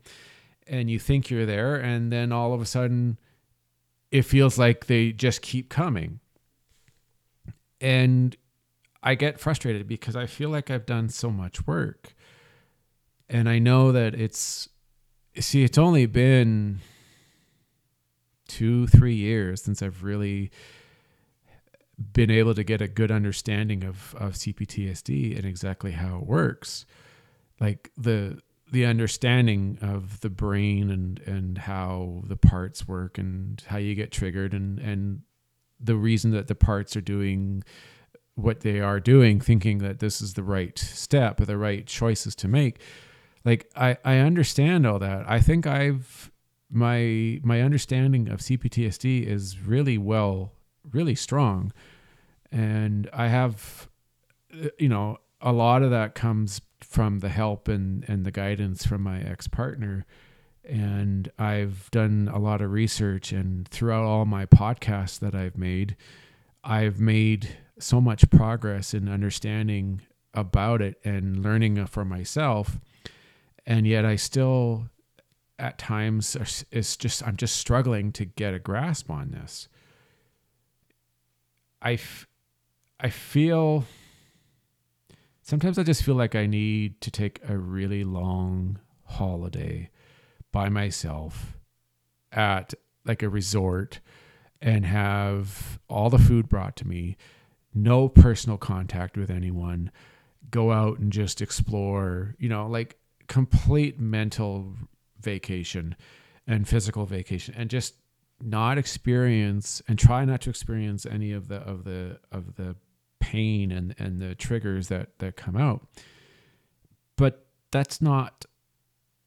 and 0.68 0.90
you 0.90 1.00
think 1.00 1.30
you're 1.30 1.46
there 1.46 1.76
and 1.76 2.12
then 2.12 2.32
all 2.32 2.54
of 2.54 2.62
a 2.62 2.66
sudden 2.66 3.18
it 4.12 4.24
feels 4.24 4.58
like 4.58 4.88
they 4.88 5.12
just 5.12 5.42
keep 5.42 5.70
coming. 5.70 6.20
And 7.80 8.36
i 9.04 9.16
get 9.16 9.40
frustrated 9.40 9.88
because 9.88 10.16
i 10.16 10.26
feel 10.26 10.50
like 10.50 10.70
i've 10.70 10.86
done 10.86 11.08
so 11.10 11.30
much 11.30 11.66
work 11.66 12.14
and 13.30 13.48
i 13.48 13.60
know 13.60 13.92
that 13.92 14.14
it's 14.14 14.68
see 15.40 15.64
it's 15.64 15.78
only 15.78 16.06
been 16.06 16.80
two 18.48 18.88
three 18.88 19.16
years 19.16 19.62
since 19.62 19.82
i've 19.82 20.04
really 20.04 20.52
been 22.14 22.30
able 22.30 22.54
to 22.54 22.64
get 22.64 22.82
a 22.82 22.88
good 22.88 23.12
understanding 23.12 23.84
of, 23.84 24.16
of 24.20 24.34
cptsd 24.34 25.36
and 25.38 25.46
exactly 25.46 25.92
how 25.92 26.18
it 26.18 26.26
works 26.26 26.86
like 27.60 27.92
the 27.98 28.40
the 28.72 28.86
understanding 28.86 29.78
of 29.82 30.20
the 30.20 30.30
brain 30.30 30.90
and 30.90 31.20
and 31.22 31.58
how 31.58 32.22
the 32.26 32.36
parts 32.36 32.88
work 32.88 33.18
and 33.18 33.64
how 33.68 33.78
you 33.78 33.96
get 33.96 34.12
triggered 34.12 34.54
and 34.54 34.80
and 34.80 35.22
the 35.80 35.96
reason 35.96 36.32
that 36.32 36.48
the 36.48 36.56
parts 36.56 36.96
are 36.96 37.02
doing 37.02 37.64
what 38.36 38.62
they 38.62 38.80
are 38.80 39.00
doing 39.00 39.40
thinking 39.40 39.80
that 39.80 40.00
this 40.00 40.22
is 40.22 40.34
the 40.34 40.44
right 40.44 40.78
step 40.78 41.40
or 41.40 41.46
the 41.46 41.58
right 41.58 41.86
choices 41.88 42.36
to 42.36 42.48
make. 42.48 42.80
Like 43.46 43.70
i 43.76 43.98
i 44.04 44.18
understand 44.18 44.86
all 44.86 45.00
that. 45.00 45.30
I 45.30 45.40
think 45.40 45.66
i've 45.66 46.32
my 46.70 47.40
my 47.44 47.62
understanding 47.62 48.28
of 48.28 48.42
cptsd 48.42 49.26
is 49.26 49.60
really 49.60 49.98
well 49.98 50.52
really 50.92 51.16
strong. 51.16 51.72
And 52.52 53.10
i 53.14 53.28
have 53.28 53.88
uh, 54.54 54.70
you 54.78 54.90
know 54.90 55.18
a 55.42 55.52
lot 55.52 55.84
of 55.84 55.92
that 55.92 56.16
comes 56.16 56.62
from 56.82 57.20
the 57.20 57.30
help 57.30 57.68
and, 57.68 58.04
and 58.08 58.26
the 58.26 58.32
guidance 58.32 58.86
from 58.86 59.02
my 59.02 59.22
ex 59.22 59.48
partner. 59.48 60.06
And 60.64 61.32
I've 61.40 61.90
done 61.92 62.30
a 62.34 62.40
lot 62.40 62.62
of 62.62 62.72
research, 62.72 63.32
and 63.32 63.68
throughout 63.70 64.04
all 64.04 64.26
my 64.26 64.46
podcasts 64.46 65.18
that 65.20 65.34
I've 65.34 65.58
made, 65.58 65.96
I've 66.64 67.00
made 67.00 67.58
so 67.80 68.02
much 68.02 68.30
progress 68.30 68.94
in 68.94 69.08
understanding 69.08 70.02
about 70.34 70.82
it 70.82 71.00
and 71.06 71.42
learning 71.42 71.86
for 71.86 72.04
myself. 72.04 72.80
And 73.66 73.88
yet, 73.88 74.04
I 74.04 74.18
still, 74.18 74.90
at 75.58 75.78
times, 75.78 76.66
it's 76.72 76.98
just, 76.98 77.26
I'm 77.26 77.38
just 77.38 77.56
struggling 77.56 78.12
to 78.14 78.26
get 78.26 78.54
a 78.54 78.60
grasp 78.60 79.10
on 79.10 79.32
this. 79.32 79.70
I, 81.82 81.94
f- 81.94 82.28
I 83.00 83.10
feel 83.10 83.86
sometimes 85.48 85.80
I 85.80 85.84
just 85.84 86.04
feel 86.04 86.16
like 86.16 86.36
I 86.36 86.46
need 86.46 87.00
to 87.02 87.10
take 87.10 87.40
a 87.48 87.58
really 87.58 88.04
long 88.04 88.80
holiday 89.06 89.90
by 90.52 90.68
myself 90.68 91.58
at 92.34 92.74
like 93.06 93.24
a 93.24 93.30
resort 93.30 94.02
and 94.62 94.86
have 94.86 95.80
all 95.90 96.10
the 96.10 96.18
food 96.20 96.50
brought 96.50 96.76
to 96.78 96.88
me, 96.88 97.16
no 97.74 98.10
personal 98.10 98.58
contact 98.58 99.16
with 99.16 99.30
anyone, 99.30 99.90
go 100.52 100.74
out 100.74 101.00
and 101.00 101.14
just 101.14 101.42
explore, 101.42 102.36
you 102.38 102.50
know, 102.50 102.68
like 102.68 102.98
complete 103.28 104.02
mental 104.02 104.74
vacation 105.22 105.96
and 106.46 106.68
physical 106.68 107.06
vacation 107.06 107.56
and 107.58 107.70
just 107.70 107.96
not 108.42 108.78
experience 108.78 109.82
and 109.88 109.98
try 109.98 110.26
not 110.26 110.42
to 110.42 110.50
experience 110.50 111.06
any 111.06 111.32
of 111.32 111.48
the 111.48 111.58
of 111.58 111.86
the 111.86 112.20
of 112.34 112.56
the 112.56 112.76
pain 113.32 113.72
and 113.72 113.96
and 113.98 114.22
the 114.22 114.36
triggers 114.36 114.88
that 114.88 115.20
that 115.20 115.36
come 115.36 115.56
out. 115.56 115.88
But 117.16 117.48
that's 117.72 118.02
not 118.02 118.46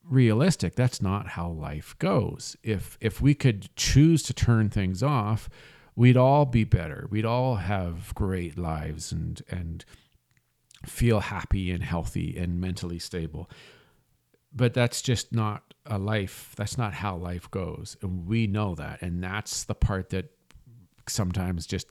realistic. 0.04 0.74
That's 0.74 1.02
not 1.02 1.28
how 1.28 1.50
life 1.50 1.96
goes. 1.98 2.56
If 2.62 2.96
if 3.00 3.20
we 3.20 3.34
could 3.34 3.74
choose 3.76 4.22
to 4.24 4.34
turn 4.34 4.70
things 4.70 5.02
off 5.02 5.48
we'd 6.00 6.16
all 6.16 6.46
be 6.46 6.64
better. 6.64 7.06
We'd 7.10 7.26
all 7.26 7.56
have 7.56 8.14
great 8.14 8.58
lives 8.58 9.12
and 9.12 9.42
and 9.50 9.84
feel 10.86 11.20
happy 11.20 11.70
and 11.70 11.82
healthy 11.82 12.38
and 12.38 12.58
mentally 12.58 12.98
stable. 12.98 13.50
But 14.50 14.72
that's 14.72 15.02
just 15.02 15.34
not 15.34 15.74
a 15.84 15.98
life 15.98 16.54
that's 16.56 16.78
not 16.78 16.94
how 16.94 17.16
life 17.16 17.50
goes. 17.50 17.98
And 18.00 18.26
we 18.26 18.46
know 18.46 18.74
that. 18.76 19.02
And 19.02 19.22
that's 19.22 19.64
the 19.64 19.74
part 19.74 20.08
that 20.08 20.30
sometimes 21.06 21.66
just 21.66 21.86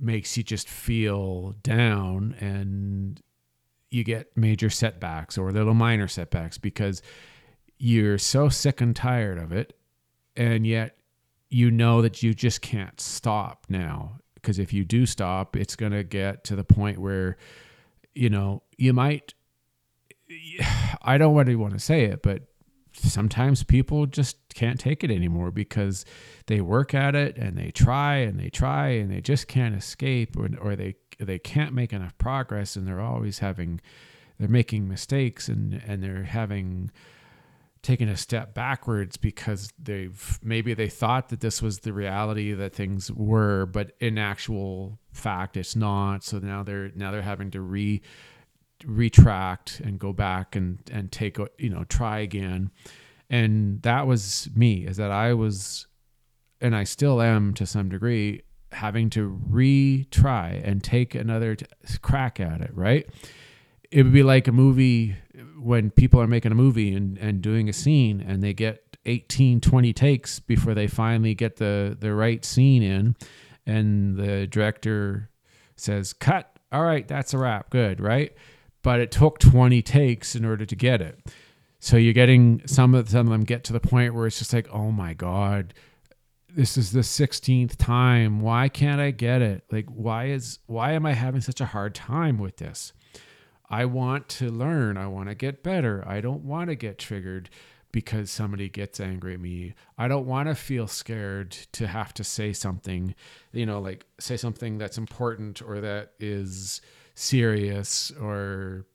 makes 0.00 0.36
you 0.36 0.42
just 0.42 0.68
feel 0.68 1.54
down 1.62 2.34
and 2.40 3.20
you 3.90 4.04
get 4.04 4.36
major 4.36 4.68
setbacks 4.68 5.38
or 5.38 5.50
little 5.50 5.74
minor 5.74 6.08
setbacks 6.08 6.58
because 6.58 7.00
you're 7.78 8.18
so 8.18 8.48
sick 8.48 8.80
and 8.80 8.94
tired 8.94 9.38
of 9.38 9.52
it 9.52 9.74
and 10.36 10.66
yet 10.66 10.96
you 11.48 11.70
know 11.70 12.02
that 12.02 12.22
you 12.22 12.34
just 12.34 12.60
can't 12.60 13.00
stop 13.00 13.64
now. 13.68 14.18
Because 14.34 14.58
if 14.58 14.72
you 14.72 14.84
do 14.84 15.06
stop 15.06 15.56
it's 15.56 15.76
going 15.76 15.92
to 15.92 16.04
get 16.04 16.44
to 16.44 16.56
the 16.56 16.64
point 16.64 16.98
where 16.98 17.36
you 18.14 18.30
know 18.30 18.62
you 18.76 18.92
might 18.92 19.34
I 21.02 21.18
don't 21.18 21.34
really 21.34 21.56
want 21.56 21.74
to 21.74 21.80
say 21.80 22.04
it, 22.04 22.22
but 22.22 22.47
sometimes 22.98 23.62
people 23.62 24.06
just 24.06 24.36
can't 24.54 24.78
take 24.78 25.04
it 25.04 25.10
anymore 25.10 25.50
because 25.50 26.04
they 26.46 26.60
work 26.60 26.94
at 26.94 27.14
it 27.14 27.36
and 27.36 27.56
they 27.56 27.70
try 27.70 28.16
and 28.16 28.38
they 28.38 28.50
try 28.50 28.88
and 28.88 29.10
they 29.10 29.20
just 29.20 29.48
can't 29.48 29.74
escape 29.74 30.36
or, 30.36 30.48
or 30.60 30.76
they 30.76 30.96
they 31.18 31.38
can't 31.38 31.72
make 31.72 31.92
enough 31.92 32.16
progress 32.18 32.76
and 32.76 32.86
they're 32.86 33.00
always 33.00 33.40
having 33.40 33.80
they're 34.38 34.48
making 34.48 34.88
mistakes 34.88 35.48
and 35.48 35.82
and 35.86 36.02
they're 36.02 36.24
having 36.24 36.90
taken 37.82 38.08
a 38.08 38.16
step 38.16 38.54
backwards 38.54 39.16
because 39.16 39.72
they've 39.78 40.38
maybe 40.42 40.74
they 40.74 40.88
thought 40.88 41.28
that 41.28 41.40
this 41.40 41.62
was 41.62 41.80
the 41.80 41.92
reality 41.92 42.52
that 42.52 42.74
things 42.74 43.10
were 43.12 43.66
but 43.66 43.92
in 44.00 44.18
actual 44.18 44.98
fact 45.12 45.56
it's 45.56 45.76
not. 45.76 46.24
So 46.24 46.38
now 46.38 46.62
they're 46.62 46.90
now 46.94 47.10
they're 47.10 47.22
having 47.22 47.50
to 47.52 47.60
re 47.60 48.00
retract 48.84 49.80
and 49.80 49.98
go 49.98 50.12
back 50.12 50.56
and 50.56 50.78
and 50.90 51.10
take 51.12 51.38
you 51.58 51.70
know 51.70 51.84
try 51.84 52.20
again. 52.20 52.70
And 53.30 53.82
that 53.82 54.06
was 54.06 54.48
me 54.54 54.86
is 54.86 54.96
that 54.96 55.10
i 55.10 55.34
was 55.34 55.86
and 56.62 56.74
i 56.74 56.82
still 56.82 57.20
am 57.20 57.52
to 57.54 57.66
some 57.66 57.90
degree 57.90 58.42
having 58.72 59.10
to 59.10 59.38
retry 59.50 60.62
and 60.66 60.82
take 60.82 61.14
another 61.14 61.54
t- 61.54 61.66
crack 62.02 62.40
at 62.40 62.60
it 62.60 62.70
right? 62.74 63.08
It 63.90 64.02
would 64.02 64.12
be 64.12 64.22
like 64.22 64.46
a 64.48 64.52
movie 64.52 65.16
when 65.58 65.90
people 65.90 66.20
are 66.20 66.26
making 66.26 66.52
a 66.52 66.54
movie 66.54 66.94
and, 66.94 67.16
and 67.18 67.40
doing 67.40 67.68
a 67.68 67.72
scene 67.72 68.20
and 68.20 68.42
they 68.42 68.52
get 68.52 68.96
18 69.06 69.60
20 69.60 69.92
takes 69.92 70.40
before 70.40 70.74
they 70.74 70.86
finally 70.86 71.34
get 71.34 71.56
the 71.56 71.96
the 71.98 72.12
right 72.12 72.44
scene 72.44 72.82
in 72.82 73.16
and 73.66 74.16
the 74.16 74.46
director 74.46 75.30
says 75.76 76.12
cut. 76.12 76.58
All 76.70 76.82
right 76.82 77.08
that's 77.08 77.32
a 77.32 77.38
wrap. 77.38 77.70
Good. 77.70 78.00
Right 78.00 78.34
but 78.88 79.00
it 79.00 79.10
took 79.10 79.38
20 79.38 79.82
takes 79.82 80.34
in 80.34 80.46
order 80.46 80.64
to 80.64 80.74
get 80.74 81.02
it. 81.02 81.20
So 81.78 81.98
you're 81.98 82.14
getting 82.14 82.62
some 82.66 82.94
of 82.94 83.10
them 83.10 83.44
get 83.44 83.62
to 83.64 83.74
the 83.74 83.80
point 83.80 84.14
where 84.14 84.26
it's 84.26 84.38
just 84.38 84.54
like, 84.54 84.66
oh 84.72 84.90
my 84.90 85.12
god, 85.12 85.74
this 86.48 86.78
is 86.78 86.92
the 86.92 87.00
16th 87.00 87.76
time. 87.76 88.40
Why 88.40 88.70
can't 88.70 88.98
I 88.98 89.10
get 89.10 89.42
it? 89.42 89.64
Like, 89.70 89.84
why 89.90 90.28
is 90.28 90.60
why 90.64 90.92
am 90.92 91.04
I 91.04 91.12
having 91.12 91.42
such 91.42 91.60
a 91.60 91.66
hard 91.66 91.94
time 91.94 92.38
with 92.38 92.56
this? 92.56 92.94
I 93.68 93.84
want 93.84 94.26
to 94.30 94.48
learn. 94.48 94.96
I 94.96 95.06
want 95.06 95.28
to 95.28 95.34
get 95.34 95.62
better. 95.62 96.02
I 96.06 96.22
don't 96.22 96.44
want 96.44 96.70
to 96.70 96.74
get 96.74 96.98
triggered 96.98 97.50
because 97.92 98.30
somebody 98.30 98.70
gets 98.70 99.00
angry 99.00 99.34
at 99.34 99.40
me. 99.40 99.74
I 99.98 100.08
don't 100.08 100.26
want 100.26 100.48
to 100.48 100.54
feel 100.54 100.86
scared 100.86 101.50
to 101.72 101.88
have 101.88 102.14
to 102.14 102.24
say 102.24 102.54
something, 102.54 103.14
you 103.52 103.66
know, 103.66 103.80
like 103.82 104.06
say 104.18 104.38
something 104.38 104.78
that's 104.78 104.96
important 104.96 105.60
or 105.60 105.82
that 105.82 106.12
is 106.18 106.80
serious 107.18 108.12
or 108.20 108.86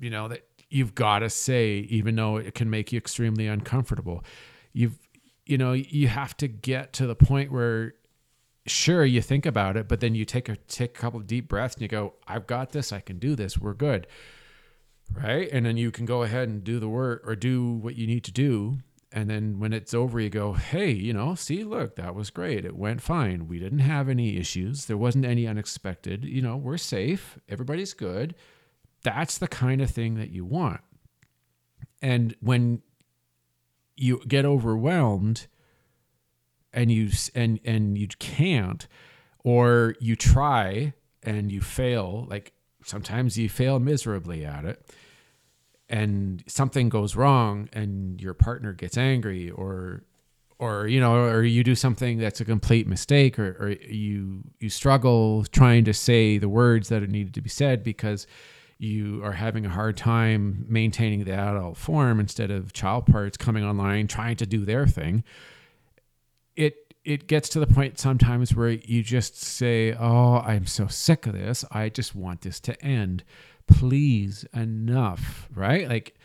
you 0.00 0.10
know 0.10 0.26
that 0.28 0.44
you've 0.70 0.94
got 0.94 1.20
to 1.20 1.30
say 1.30 1.78
even 1.88 2.16
though 2.16 2.36
it 2.36 2.54
can 2.54 2.68
make 2.68 2.92
you 2.92 2.98
extremely 2.98 3.46
uncomfortable. 3.46 4.24
You've 4.72 4.98
you 5.46 5.56
know 5.56 5.72
you 5.72 6.08
have 6.08 6.36
to 6.38 6.48
get 6.48 6.92
to 6.94 7.06
the 7.06 7.14
point 7.14 7.52
where 7.52 7.94
sure 8.66 9.04
you 9.04 9.22
think 9.22 9.46
about 9.46 9.76
it 9.76 9.88
but 9.88 10.00
then 10.00 10.14
you 10.14 10.24
take 10.24 10.48
a 10.48 10.56
take 10.68 10.96
a 10.96 11.00
couple 11.00 11.18
of 11.18 11.26
deep 11.26 11.48
breaths 11.48 11.74
and 11.74 11.82
you 11.82 11.88
go 11.88 12.12
i've 12.28 12.46
got 12.46 12.70
this 12.70 12.92
i 12.92 13.00
can 13.00 13.18
do 13.18 13.34
this 13.34 13.58
we're 13.58 13.74
good. 13.74 14.06
Right? 15.12 15.48
And 15.50 15.66
then 15.66 15.76
you 15.76 15.90
can 15.90 16.06
go 16.06 16.22
ahead 16.22 16.48
and 16.48 16.62
do 16.62 16.78
the 16.78 16.88
work 16.88 17.22
or 17.26 17.34
do 17.34 17.72
what 17.72 17.96
you 17.96 18.06
need 18.06 18.22
to 18.24 18.32
do 18.32 18.78
and 19.12 19.28
then 19.28 19.58
when 19.58 19.72
it's 19.72 19.92
over 19.92 20.20
you 20.20 20.30
go 20.30 20.52
hey 20.52 20.90
you 20.90 21.12
know 21.12 21.34
see 21.34 21.64
look 21.64 21.96
that 21.96 22.14
was 22.14 22.30
great. 22.30 22.64
It 22.64 22.76
went 22.76 23.02
fine. 23.02 23.48
We 23.48 23.58
didn't 23.58 23.80
have 23.80 24.08
any 24.08 24.36
issues. 24.36 24.86
There 24.86 24.96
wasn't 24.96 25.24
any 25.24 25.46
unexpected 25.46 26.24
you 26.24 26.42
know 26.42 26.56
we're 26.56 26.78
safe. 26.78 27.38
Everybody's 27.48 27.94
good. 27.94 28.34
That's 29.02 29.38
the 29.38 29.48
kind 29.48 29.80
of 29.80 29.90
thing 29.90 30.16
that 30.16 30.30
you 30.30 30.44
want. 30.44 30.82
And 32.02 32.34
when 32.40 32.82
you 33.96 34.22
get 34.26 34.44
overwhelmed 34.44 35.46
and 36.72 36.90
you 36.90 37.10
and 37.34 37.60
and 37.64 37.98
you 37.98 38.08
can't 38.18 38.86
or 39.44 39.94
you 40.00 40.16
try 40.16 40.92
and 41.22 41.50
you 41.52 41.60
fail 41.60 42.26
like 42.28 42.52
sometimes 42.84 43.36
you 43.36 43.48
fail 43.48 43.78
miserably 43.78 44.44
at 44.44 44.64
it 44.64 44.86
and 45.90 46.42
something 46.46 46.88
goes 46.88 47.16
wrong 47.16 47.68
and 47.72 48.20
your 48.20 48.32
partner 48.32 48.72
gets 48.72 48.96
angry 48.96 49.50
or 49.50 50.04
or 50.58 50.86
you 50.86 51.00
know 51.00 51.16
or 51.16 51.42
you 51.42 51.64
do 51.64 51.74
something 51.74 52.18
that's 52.18 52.40
a 52.40 52.44
complete 52.44 52.86
mistake 52.86 53.38
or, 53.38 53.56
or 53.58 53.70
you 53.70 54.42
you 54.60 54.70
struggle 54.70 55.44
trying 55.50 55.84
to 55.84 55.92
say 55.92 56.38
the 56.38 56.48
words 56.48 56.88
that 56.88 57.02
are 57.02 57.08
needed 57.08 57.34
to 57.34 57.40
be 57.40 57.50
said 57.50 57.82
because 57.82 58.26
you 58.78 59.22
are 59.22 59.32
having 59.32 59.66
a 59.66 59.68
hard 59.68 59.96
time 59.96 60.64
maintaining 60.68 61.24
the 61.24 61.34
adult 61.34 61.76
form 61.76 62.18
instead 62.18 62.50
of 62.50 62.72
child 62.72 63.04
parts 63.04 63.36
coming 63.36 63.62
online 63.62 64.06
trying 64.06 64.36
to 64.36 64.46
do 64.46 64.64
their 64.64 64.86
thing. 64.86 65.24
It 66.56 66.94
it 67.04 67.26
gets 67.26 67.48
to 67.50 67.60
the 67.60 67.66
point 67.66 67.98
sometimes 67.98 68.54
where 68.54 68.70
you 68.70 69.02
just 69.02 69.40
say 69.40 69.94
oh 69.94 70.36
i'm 70.38 70.66
so 70.66 70.86
sick 70.86 71.26
of 71.26 71.32
this. 71.32 71.64
I 71.70 71.88
just 71.88 72.14
want 72.14 72.42
this 72.42 72.60
to 72.60 72.80
end 72.84 73.24
please 73.70 74.44
enough, 74.52 75.48
right? 75.54 75.88
Like 75.88 76.16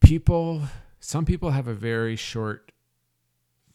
people, 0.00 0.62
some 1.00 1.24
people 1.24 1.50
have 1.50 1.68
a 1.68 1.74
very 1.74 2.16
short 2.16 2.72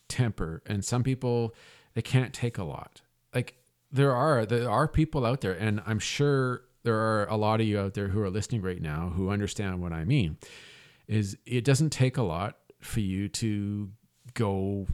temper 0.08 0.62
and 0.66 0.84
some 0.84 1.04
people 1.04 1.56
they 1.94 2.02
can't 2.02 2.34
take 2.34 2.58
a 2.58 2.64
lot. 2.64 3.02
Like 3.34 3.56
there 3.92 4.14
are 4.14 4.46
there 4.46 4.70
are 4.70 4.88
people 4.88 5.26
out 5.26 5.42
there 5.42 5.54
and 5.54 5.82
I'm 5.86 6.00
sure 6.00 6.64
there 6.84 6.98
are 6.98 7.26
a 7.28 7.36
lot 7.36 7.62
of 7.62 7.68
you 7.68 7.80
out 7.80 7.94
there 7.94 8.08
who 8.08 8.22
are 8.22 8.30
listening 8.30 8.62
right 8.62 8.82
now 8.82 9.14
who 9.16 9.30
understand 9.30 9.82
what 9.82 9.94
I 9.94 10.06
mean. 10.06 10.38
Is 11.08 11.38
it 11.46 11.64
doesn't 11.64 11.92
take 11.92 12.18
a 12.18 12.24
lot 12.24 12.58
for 12.80 13.00
you 13.00 13.28
to 13.30 13.90
go 14.34 14.88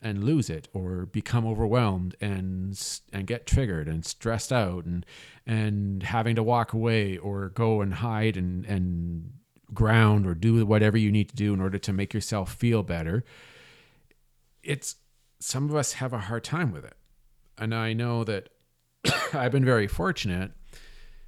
and 0.00 0.24
lose 0.24 0.48
it 0.48 0.68
or 0.72 1.06
become 1.06 1.46
overwhelmed 1.46 2.14
and 2.20 3.00
and 3.12 3.26
get 3.26 3.46
triggered 3.46 3.88
and 3.88 4.04
stressed 4.04 4.52
out 4.52 4.84
and 4.84 5.04
and 5.46 6.02
having 6.02 6.36
to 6.36 6.42
walk 6.42 6.72
away 6.72 7.16
or 7.16 7.48
go 7.50 7.80
and 7.80 7.94
hide 7.94 8.36
and 8.36 8.64
and 8.66 9.32
ground 9.74 10.26
or 10.26 10.34
do 10.34 10.64
whatever 10.64 10.96
you 10.96 11.12
need 11.12 11.28
to 11.28 11.36
do 11.36 11.52
in 11.52 11.60
order 11.60 11.78
to 11.78 11.92
make 11.92 12.14
yourself 12.14 12.54
feel 12.54 12.82
better 12.82 13.24
it's 14.62 14.96
some 15.40 15.68
of 15.68 15.76
us 15.76 15.94
have 15.94 16.12
a 16.12 16.18
hard 16.18 16.42
time 16.42 16.72
with 16.72 16.84
it. 16.84 16.96
And 17.58 17.74
i 17.74 17.92
know 17.92 18.24
that 18.24 18.50
i've 19.32 19.52
been 19.52 19.64
very 19.64 19.86
fortunate 19.86 20.52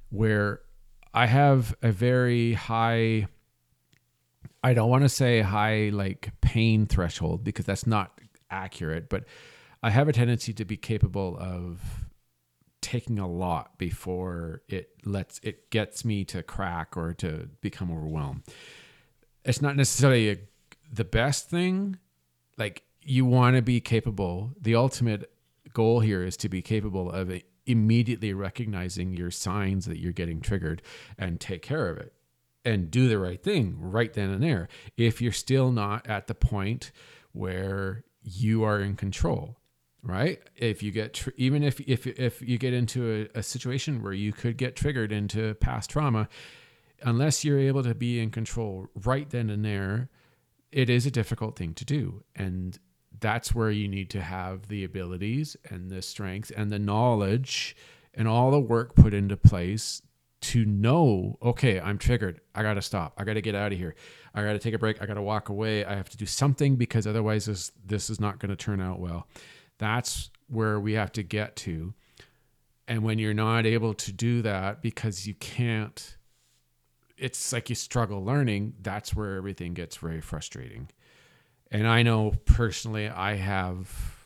where 0.09 0.61
i 1.13 1.25
have 1.25 1.75
a 1.81 1.91
very 1.91 2.53
high 2.53 3.27
I 4.63 4.75
don't 4.75 4.89
want 4.89 5.03
to 5.03 5.09
say 5.09 5.41
high 5.41 5.89
like 5.91 6.29
pain 6.41 6.85
threshold 6.85 7.43
because 7.43 7.65
that's 7.65 7.87
not 7.87 8.19
accurate, 8.51 9.09
but 9.09 9.25
I 9.81 9.89
have 9.89 10.07
a 10.07 10.13
tendency 10.13 10.53
to 10.53 10.65
be 10.65 10.77
capable 10.77 11.37
of 11.39 11.81
taking 12.81 13.19
a 13.19 13.27
lot 13.27 13.77
before 13.77 14.61
it 14.67 14.89
lets 15.05 15.39
it 15.43 15.69
gets 15.69 16.03
me 16.03 16.25
to 16.25 16.43
crack 16.43 16.97
or 16.97 17.13
to 17.13 17.49
become 17.61 17.91
overwhelmed. 17.91 18.43
It's 19.45 19.61
not 19.61 19.75
necessarily 19.75 20.29
a, 20.29 20.37
the 20.91 21.03
best 21.03 21.49
thing. 21.49 21.97
Like 22.57 22.83
you 23.01 23.25
want 23.25 23.55
to 23.55 23.61
be 23.61 23.79
capable. 23.79 24.51
The 24.59 24.75
ultimate 24.75 25.31
goal 25.73 25.99
here 25.99 26.23
is 26.23 26.37
to 26.37 26.49
be 26.49 26.61
capable 26.61 27.11
of 27.11 27.31
immediately 27.65 28.33
recognizing 28.33 29.13
your 29.13 29.31
signs 29.31 29.85
that 29.85 29.99
you're 29.99 30.11
getting 30.11 30.41
triggered 30.41 30.81
and 31.17 31.39
take 31.39 31.61
care 31.61 31.89
of 31.89 31.97
it 31.97 32.13
and 32.65 32.91
do 32.91 33.07
the 33.07 33.17
right 33.17 33.41
thing 33.41 33.75
right 33.79 34.13
then 34.13 34.29
and 34.29 34.43
there. 34.43 34.67
If 34.97 35.21
you're 35.21 35.31
still 35.31 35.71
not 35.71 36.07
at 36.07 36.27
the 36.27 36.35
point 36.35 36.91
where 37.31 38.03
you 38.23 38.63
are 38.63 38.79
in 38.79 38.95
control, 38.95 39.57
right? 40.03 40.39
If 40.55 40.83
you 40.83 40.91
get 40.91 41.13
tr- 41.13 41.31
even 41.37 41.63
if 41.63 41.79
if 41.81 42.07
if 42.07 42.41
you 42.41 42.57
get 42.57 42.73
into 42.73 43.29
a, 43.35 43.39
a 43.39 43.43
situation 43.43 44.01
where 44.01 44.13
you 44.13 44.33
could 44.33 44.57
get 44.57 44.75
triggered 44.75 45.11
into 45.11 45.53
past 45.55 45.89
trauma, 45.89 46.27
unless 47.03 47.43
you're 47.43 47.59
able 47.59 47.83
to 47.83 47.95
be 47.95 48.19
in 48.19 48.31
control 48.31 48.87
right 49.03 49.29
then 49.29 49.49
and 49.49 49.65
there, 49.65 50.09
it 50.71 50.89
is 50.89 51.05
a 51.05 51.11
difficult 51.11 51.55
thing 51.55 51.73
to 51.75 51.85
do. 51.85 52.23
And 52.35 52.77
that's 53.19 53.53
where 53.53 53.71
you 53.71 53.87
need 53.87 54.09
to 54.11 54.21
have 54.21 54.67
the 54.67 54.83
abilities 54.83 55.55
and 55.69 55.89
the 55.89 56.01
strength 56.01 56.51
and 56.55 56.71
the 56.71 56.79
knowledge 56.79 57.75
and 58.13 58.27
all 58.27 58.51
the 58.51 58.59
work 58.59 58.95
put 58.95 59.13
into 59.13 59.37
place 59.37 60.01
to 60.41 60.65
know, 60.65 61.37
okay, 61.41 61.79
I'm 61.79 61.97
triggered. 61.97 62.41
I 62.55 62.63
got 62.63 62.73
to 62.73 62.81
stop. 62.81 63.13
I 63.17 63.23
got 63.23 63.33
to 63.33 63.41
get 63.41 63.55
out 63.55 63.71
of 63.71 63.77
here. 63.77 63.95
I 64.33 64.43
got 64.43 64.53
to 64.53 64.59
take 64.59 64.73
a 64.73 64.79
break. 64.79 65.01
I 65.01 65.05
got 65.05 65.13
to 65.13 65.21
walk 65.21 65.49
away. 65.49 65.85
I 65.85 65.95
have 65.95 66.09
to 66.09 66.17
do 66.17 66.25
something 66.25 66.75
because 66.75 67.05
otherwise 67.05 67.45
this 67.45 67.71
this 67.85 68.09
is 68.09 68.19
not 68.19 68.39
going 68.39 68.49
to 68.49 68.55
turn 68.55 68.81
out 68.81 68.99
well. 68.99 69.27
That's 69.77 70.31
where 70.47 70.79
we 70.79 70.93
have 70.93 71.11
to 71.13 71.23
get 71.23 71.55
to. 71.57 71.93
And 72.87 73.03
when 73.03 73.19
you're 73.19 73.33
not 73.33 73.65
able 73.65 73.93
to 73.93 74.11
do 74.11 74.41
that 74.41 74.81
because 74.81 75.27
you 75.27 75.35
can't 75.35 76.17
it's 77.17 77.53
like 77.53 77.69
you 77.69 77.75
struggle 77.75 78.25
learning, 78.25 78.73
that's 78.81 79.15
where 79.15 79.35
everything 79.35 79.75
gets 79.75 79.97
very 79.97 80.21
frustrating. 80.21 80.89
And 81.69 81.87
I 81.87 82.01
know 82.01 82.33
personally 82.45 83.07
I 83.07 83.35
have 83.35 84.25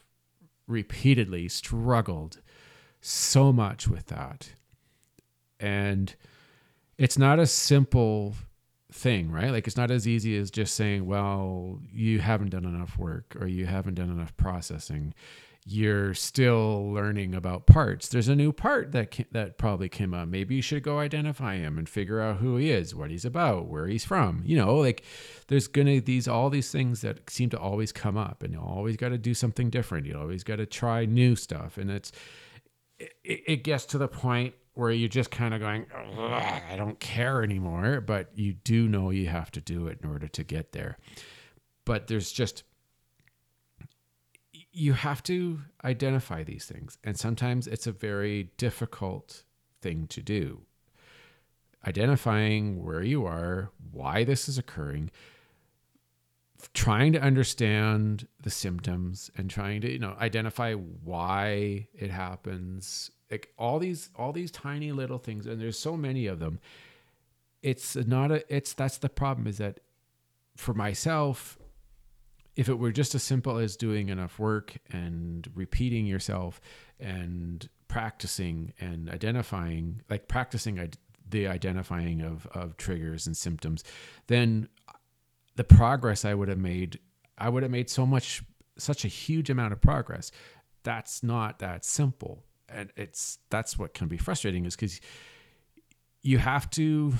repeatedly 0.66 1.50
struggled 1.50 2.40
so 3.02 3.52
much 3.52 3.88
with 3.88 4.08
that 4.08 4.54
and 5.60 6.16
it's 6.98 7.18
not 7.18 7.40
a 7.40 7.46
simple 7.46 8.36
thing, 8.92 9.32
right? 9.32 9.52
Like 9.52 9.68
it's 9.68 9.78
not 9.78 9.92
as 9.92 10.08
easy 10.08 10.38
as 10.38 10.50
just 10.50 10.76
saying, 10.76 11.06
well, 11.06 11.80
you 11.92 12.20
haven't 12.20 12.50
done 12.50 12.66
enough 12.66 12.98
work 12.98 13.36
or 13.40 13.48
you 13.48 13.66
haven't 13.66 13.96
done 13.96 14.10
enough 14.10 14.36
processing. 14.38 15.14
You're 15.68 16.14
still 16.14 16.92
learning 16.94 17.34
about 17.34 17.66
parts. 17.66 18.08
There's 18.08 18.28
a 18.28 18.36
new 18.36 18.54
part 18.54 18.92
that 18.92 19.18
that 19.32 19.58
probably 19.58 19.90
came 19.90 20.14
up. 20.14 20.28
Maybe 20.28 20.54
you 20.54 20.62
should 20.62 20.84
go 20.84 21.00
identify 21.00 21.56
him 21.56 21.80
and 21.80 21.90
figure 21.90 22.22
out 22.22 22.38
who 22.38 22.58
he 22.58 22.70
is, 22.70 22.94
what 22.94 23.10
he's 23.10 23.26
about, 23.26 23.68
where 23.68 23.88
he's 23.88 24.06
from. 24.06 24.44
You 24.46 24.58
know, 24.58 24.76
like 24.76 25.04
there's 25.48 25.66
gonna 25.66 26.02
these 26.02 26.28
all 26.28 26.52
these 26.52 26.72
things 26.72 27.02
that 27.02 27.28
seem 27.32 27.50
to 27.50 27.58
always 27.58 27.92
come 27.92 28.16
up, 28.16 28.44
and 28.44 28.54
you 28.54 28.60
always 28.60 28.96
got 28.96 29.10
to 29.10 29.18
do 29.18 29.34
something 29.34 29.72
different. 29.72 30.06
You 30.06 30.20
always 30.20 30.44
got 30.44 30.58
to 30.58 30.68
try 30.68 31.06
new 31.06 31.36
stuff, 31.36 31.80
and 31.80 31.90
it's 31.90 32.12
it, 33.00 33.14
it 33.24 33.64
gets 33.64 33.86
to 33.88 33.98
the 33.98 34.08
point 34.08 34.54
where 34.76 34.92
you're 34.92 35.10
just 35.10 35.32
kind 35.32 35.54
of 35.54 35.62
going, 35.62 35.86
I 35.94 36.76
don't 36.78 37.00
care 37.00 37.42
anymore, 37.42 38.02
but 38.02 38.30
you 38.36 38.54
do 38.54 38.88
know 38.88 39.10
you 39.10 39.28
have 39.28 39.50
to 39.52 39.62
do 39.62 39.88
it 39.88 40.00
in 40.04 40.10
order 40.10 40.28
to 40.28 40.44
get 40.44 40.74
there. 40.74 40.98
But 41.86 42.08
there's 42.08 42.32
just, 42.32 42.64
you 44.72 44.94
have 44.94 45.24
to 45.24 45.62
identify 45.84 46.44
these 46.44 46.66
things. 46.66 46.98
And 47.04 47.18
sometimes 47.18 47.68
it's 47.68 47.88
a 47.88 47.92
very 47.94 48.52
difficult 48.58 49.44
thing 49.82 50.08
to 50.08 50.22
do. 50.22 50.62
Identifying 51.88 52.84
where 52.84 53.02
you 53.04 53.26
are, 53.26 53.72
why 53.92 54.26
this 54.26 54.50
is 54.50 54.58
occurring, 54.58 55.10
trying 56.74 57.14
to 57.14 57.22
understand 57.22 58.28
the 58.42 58.50
symptoms 58.50 59.30
and 59.38 59.50
trying 59.50 59.82
to, 59.82 59.92
you 59.92 60.00
know, 60.00 60.16
identify 60.20 60.74
why 60.74 61.88
it 61.94 62.10
happens, 62.10 63.12
like 63.30 63.54
all 63.58 63.80
these 63.80 64.10
all 64.16 64.32
these 64.32 64.52
tiny 64.52 64.92
little 64.92 65.18
things 65.18 65.46
and 65.46 65.60
there's 65.60 65.80
so 65.80 65.98
many 65.98 66.28
of 66.28 66.40
them. 66.40 66.60
It's 67.62 67.96
not 67.96 68.32
a 68.32 68.56
it's 68.56 68.74
that's 68.74 68.98
the 68.98 69.10
problem 69.10 69.48
is 69.48 69.58
that 69.58 69.80
for 70.56 70.74
myself 70.74 71.58
if 72.56 72.70
it 72.70 72.80
were 72.80 72.92
just 72.92 73.14
as 73.16 73.24
simple 73.24 73.58
as 73.58 73.76
doing 73.76 74.10
enough 74.10 74.40
work 74.40 74.78
and 74.92 75.50
repeating 75.56 76.06
yourself 76.06 76.62
and 77.00 77.68
practicing 77.88 78.74
and 78.80 79.10
identifying 79.10 80.02
like 80.10 80.28
practicing 80.28 80.92
the 81.30 81.48
identifying 81.48 82.22
of 82.22 82.48
of 82.54 82.78
triggers 82.78 83.28
and 83.28 83.36
symptoms 83.36 83.84
then 84.28 84.70
the 85.56 85.64
progress 85.64 86.26
i 86.26 86.34
would 86.34 86.48
have 86.48 86.58
made 86.58 87.00
i 87.38 87.50
would 87.50 87.64
have 87.64 87.72
made 87.72 87.90
so 87.90 88.06
much 88.06 88.42
such 88.78 89.06
a 89.06 89.08
huge 89.08 89.50
amount 89.50 89.74
of 89.74 89.82
progress. 89.82 90.32
That's 90.84 91.24
not 91.24 91.60
that 91.60 91.86
simple. 91.86 92.44
And 92.70 92.92
it's 92.96 93.40
that's 93.50 93.78
what 93.78 93.94
can 93.94 94.08
be 94.08 94.18
frustrating 94.18 94.66
is 94.66 94.76
because 94.76 95.00
you 96.22 96.40
have 96.40 96.70
to 96.72 97.14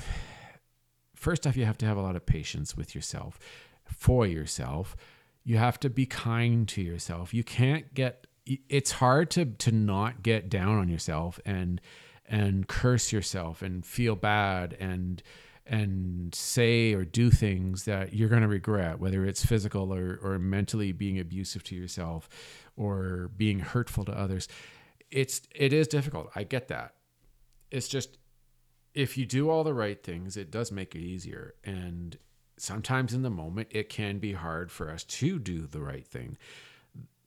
first 1.14 1.46
off 1.46 1.56
you 1.56 1.64
have 1.64 1.78
to 1.78 1.86
have 1.86 1.96
a 1.96 2.02
lot 2.02 2.16
of 2.16 2.26
patience 2.26 2.76
with 2.76 2.94
yourself 2.94 3.38
for 3.84 4.26
yourself. 4.26 4.96
You 5.44 5.58
have 5.58 5.78
to 5.80 5.90
be 5.90 6.06
kind 6.06 6.66
to 6.68 6.82
yourself. 6.82 7.32
You 7.32 7.44
can't 7.44 7.94
get 7.94 8.26
it's 8.44 8.92
hard 8.92 9.30
to 9.32 9.44
to 9.44 9.72
not 9.72 10.22
get 10.22 10.48
down 10.48 10.78
on 10.78 10.88
yourself 10.88 11.40
and 11.44 11.80
and 12.28 12.66
curse 12.66 13.12
yourself 13.12 13.62
and 13.62 13.86
feel 13.86 14.16
bad 14.16 14.76
and 14.80 15.22
and 15.68 16.34
say 16.34 16.92
or 16.94 17.04
do 17.04 17.30
things 17.30 17.84
that 17.84 18.14
you're 18.14 18.28
going 18.28 18.42
to 18.42 18.48
regret 18.48 19.00
whether 19.00 19.24
it's 19.24 19.44
physical 19.44 19.92
or, 19.92 20.18
or 20.22 20.38
mentally 20.38 20.92
being 20.92 21.18
abusive 21.18 21.64
to 21.64 21.74
yourself 21.74 22.28
or 22.76 23.30
being 23.36 23.58
hurtful 23.58 24.04
to 24.04 24.16
others 24.16 24.46
it's 25.10 25.42
it 25.54 25.72
is 25.72 25.88
difficult. 25.88 26.30
I 26.34 26.44
get 26.44 26.68
that. 26.68 26.94
It's 27.70 27.88
just 27.88 28.18
if 28.94 29.16
you 29.18 29.26
do 29.26 29.50
all 29.50 29.64
the 29.64 29.74
right 29.74 30.02
things, 30.02 30.36
it 30.36 30.50
does 30.50 30.72
make 30.72 30.94
it 30.94 31.00
easier. 31.00 31.54
And 31.64 32.16
sometimes 32.56 33.12
in 33.12 33.22
the 33.22 33.30
moment, 33.30 33.68
it 33.70 33.88
can 33.88 34.18
be 34.18 34.32
hard 34.32 34.70
for 34.70 34.90
us 34.90 35.04
to 35.04 35.38
do 35.38 35.66
the 35.66 35.80
right 35.80 36.06
thing. 36.06 36.38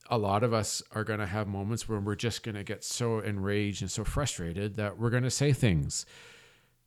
A 0.10 0.18
lot 0.18 0.44
of 0.44 0.54
us 0.54 0.82
are 0.92 1.04
going 1.04 1.20
to 1.20 1.28
have 1.28 1.48
moments 1.48 1.88
where 1.88 2.00
we're 2.00 2.16
just 2.16 2.42
going 2.42 2.56
to 2.56 2.64
get 2.64 2.84
so 2.84 3.20
enraged 3.20 3.84
and 3.84 3.92
so 3.92 4.04
frustrated 4.04 4.76
that 4.76 4.98
we're 4.98 5.12
going 5.12 5.24
to 5.24 5.30
say 5.30 5.54
things 5.54 6.08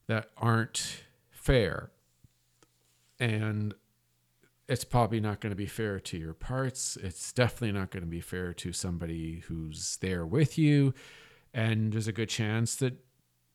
that 0.09 0.31
aren't 0.37 1.05
fair. 1.43 1.91
And 3.19 3.75
it's 4.69 4.85
probably 4.85 5.21
not 5.21 5.41
going 5.41 5.51
to 5.51 5.57
be 5.57 5.67
fair 5.67 5.99
to 6.01 6.17
your 6.17 6.35
parts. 6.35 6.97
It's 6.97 7.33
definitely 7.33 7.73
not 7.73 7.91
going 7.91 8.05
to 8.05 8.09
be 8.09 8.21
fair 8.21 8.55
to 8.55 8.73
somebody 8.73 9.41
who's 9.47 9.99
there 10.01 10.25
with 10.25 10.57
you. 10.57 10.95
And 11.53 11.93
there's 11.93 12.09
a 12.09 12.13
good 12.13 12.29
chance 12.29 12.77
that 12.77 12.95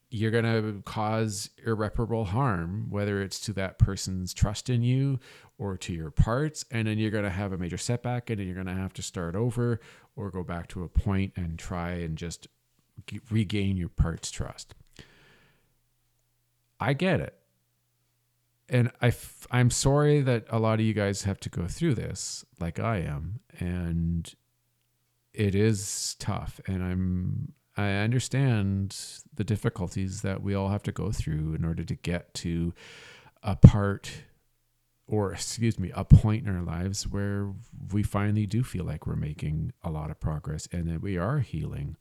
you're 0.10 0.32
going 0.32 0.44
to 0.44 0.82
cause 0.84 1.50
irreparable 1.66 2.26
harm, 2.26 2.88
whether 2.90 3.22
it's 3.22 3.40
to 3.42 3.54
that 3.54 3.80
person's 3.80 4.34
trust 4.34 4.70
in 4.70 4.84
you 4.84 5.20
or 5.58 5.78
to 5.78 5.94
your 5.94 6.12
parts. 6.12 6.66
And 6.72 6.88
then 6.88 6.98
you're 6.98 7.12
going 7.12 7.24
to 7.24 7.30
have 7.30 7.52
a 7.52 7.58
major 7.58 7.78
setback 7.78 8.30
and 8.30 8.40
then 8.40 8.48
you're 8.48 8.56
going 8.56 8.68
to 8.68 8.82
have 8.82 8.94
to 8.94 9.02
start 9.02 9.36
over 9.36 9.80
or 10.16 10.30
go 10.30 10.44
back 10.44 10.68
to 10.70 10.84
a 10.84 10.90
point 10.90 11.34
and 11.36 11.58
try 11.58 11.92
and 11.92 12.18
just 12.18 12.48
regain 13.30 13.78
your 13.78 13.90
parts' 13.90 14.30
trust. 14.30 14.76
I 16.80 16.94
get 16.94 17.20
it 17.20 17.37
and 18.70 18.92
I 19.02 19.08
f- 19.08 19.48
I'm 19.52 19.70
sorry 19.70 20.22
that 20.22 20.46
a 20.50 20.60
lot 20.60 20.80
of 20.80 20.86
you 20.86 20.94
guys 20.94 21.24
have 21.24 21.40
to 21.42 21.50
go 21.50 21.68
through 21.68 21.96
this 21.96 22.46
like 22.60 22.80
I 22.80 22.98
am 22.98 23.40
and 23.60 24.34
it 25.34 25.56
is 25.56 26.16
tough 26.20 26.60
and 26.68 26.84
I'm 26.84 27.54
I 27.76 27.92
understand 27.92 28.98
the 29.34 29.44
difficulties 29.44 30.22
that 30.22 30.42
we 30.42 30.56
all 30.56 30.70
have 30.70 30.84
to 30.84 30.92
go 30.92 31.12
through 31.12 31.54
in 31.54 31.64
order 31.64 31.84
to 31.84 31.96
get 31.96 32.34
to 32.36 32.74
a 33.44 33.56
part 33.56 34.24
or 35.06 35.32
excuse 35.32 35.80
me 35.80 35.92
a 35.96 36.04
point 36.04 36.46
in 36.46 36.54
our 36.54 36.64
lives 36.64 37.08
where 37.08 37.54
we 37.94 38.04
finally 38.04 38.46
do 38.46 38.64
feel 38.64 38.84
like 38.84 39.08
we're 39.08 39.16
making 39.16 39.72
a 39.84 39.90
lot 39.92 40.10
of 40.12 40.20
progress 40.20 40.68
and 40.72 40.90
that 40.90 41.02
we 41.02 41.18
are 41.18 41.40
healing. 41.40 41.96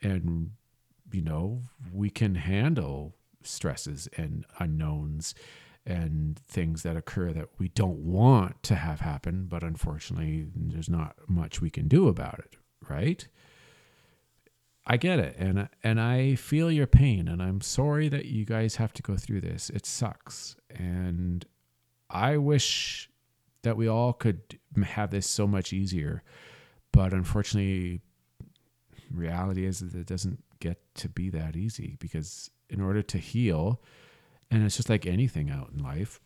And 0.00 0.52
you 1.12 1.22
know 1.22 1.62
we 1.92 2.10
can 2.10 2.34
handle 2.36 3.14
stresses 3.42 4.08
and 4.16 4.44
unknowns 4.58 5.34
and 5.86 6.38
things 6.38 6.82
that 6.82 6.96
occur 6.96 7.32
that 7.32 7.48
we 7.58 7.68
don't 7.68 7.98
want 7.98 8.62
to 8.62 8.74
have 8.74 9.00
happen, 9.00 9.46
but 9.46 9.62
unfortunately, 9.62 10.46
there's 10.54 10.88
not 10.88 11.16
much 11.28 11.60
we 11.60 11.70
can 11.70 11.88
do 11.88 12.08
about 12.08 12.38
it, 12.38 12.56
right? 12.88 13.26
I 14.86 14.96
get 14.96 15.18
it, 15.18 15.36
and 15.38 15.68
and 15.82 16.00
I 16.00 16.34
feel 16.34 16.70
your 16.70 16.86
pain, 16.86 17.28
and 17.28 17.42
I'm 17.42 17.60
sorry 17.60 18.08
that 18.08 18.26
you 18.26 18.44
guys 18.44 18.76
have 18.76 18.92
to 18.94 19.02
go 19.02 19.16
through 19.16 19.40
this. 19.40 19.70
It 19.70 19.86
sucks, 19.86 20.56
and 20.70 21.44
I 22.10 22.36
wish 22.36 23.10
that 23.62 23.76
we 23.76 23.88
all 23.88 24.12
could 24.12 24.58
have 24.84 25.10
this 25.10 25.28
so 25.28 25.46
much 25.46 25.72
easier, 25.72 26.22
but 26.92 27.12
unfortunately, 27.14 28.02
reality 29.10 29.64
is 29.64 29.80
that 29.80 29.94
it 29.98 30.06
doesn't 30.06 30.42
get 30.60 30.78
to 30.96 31.08
be 31.08 31.30
that 31.30 31.56
easy 31.56 31.96
because 31.98 32.50
in 32.68 32.80
order 32.80 33.02
to 33.02 33.18
heal, 33.18 33.80
and 34.54 34.64
it's 34.64 34.76
just 34.76 34.88
like 34.88 35.04
anything 35.04 35.50
out 35.50 35.70
in 35.76 35.82
life. 35.82 36.20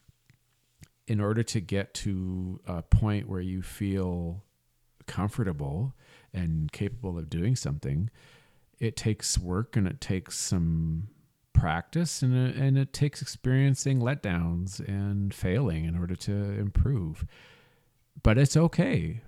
In 1.07 1.18
order 1.18 1.43
to 1.43 1.61
get 1.61 1.95
to 1.95 2.61
a 2.66 2.83
point 2.83 3.26
where 3.26 3.41
you 3.41 3.62
feel 3.62 4.45
comfortable 5.07 5.95
and 6.35 6.70
capable 6.70 7.18
of 7.18 7.31
doing 7.31 7.57
something, 7.57 8.11
it 8.79 8.97
takes 8.97 9.39
work 9.39 9.76
and 9.76 9.89
it 9.89 10.03
takes 10.03 10.39
some 10.39 11.09
practice 11.55 12.20
and 12.20 12.37
it, 12.37 12.57
and 12.57 12.76
it 12.76 12.93
takes 12.93 13.22
experiencing 13.22 13.99
letdowns 13.99 14.79
and 14.87 15.33
failing 15.33 15.87
in 15.87 15.97
order 15.97 16.14
to 16.14 16.33
improve. 16.33 17.24
But 18.22 18.37
it's 18.37 18.59
okay. 18.59 19.22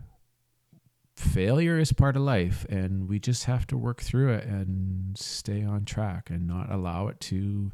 Failure 1.16 1.78
is 1.78 1.92
part 1.94 2.16
of 2.16 2.22
life, 2.22 2.66
and 2.68 3.09
we 3.09 3.18
just 3.18 3.44
have 3.44 3.66
to 3.68 3.78
work 3.78 4.03
through 4.03 4.34
it 4.34 4.44
and 4.44 5.16
stay 5.16 5.64
on 5.64 5.86
track 5.86 6.28
and 6.28 6.46
not 6.46 6.70
allow 6.70 7.09
it 7.09 7.18
to 7.20 7.72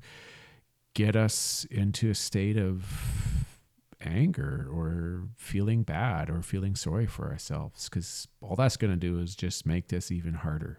get 0.97 1.15
us 1.15 1.67
into 1.71 2.09
a 2.09 2.15
state 2.15 2.57
of 2.57 3.45
anger 4.01 4.67
or 4.73 5.29
feeling 5.37 5.83
bad 5.83 6.31
or 6.31 6.41
feeling 6.41 6.75
sorry 6.75 7.05
for 7.05 7.31
ourselves 7.31 7.87
because 7.87 8.27
all 8.41 8.57
that's 8.57 8.79
going 8.79 8.91
to 8.91 8.97
do 8.97 9.21
is 9.21 9.37
just 9.37 9.67
make 9.67 9.89
this 9.89 10.11
even 10.11 10.33
harder. 10.33 10.79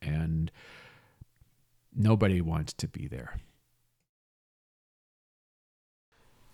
And 0.00 0.52
nobody 1.92 2.40
wants 2.40 2.72
to 2.74 2.86
be 2.86 3.08
there. 3.08 3.40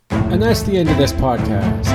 And 0.08 0.42
that's 0.42 0.62
the 0.62 0.78
end 0.78 0.88
of 0.88 0.96
this 0.96 1.12
podcast. 1.12 1.86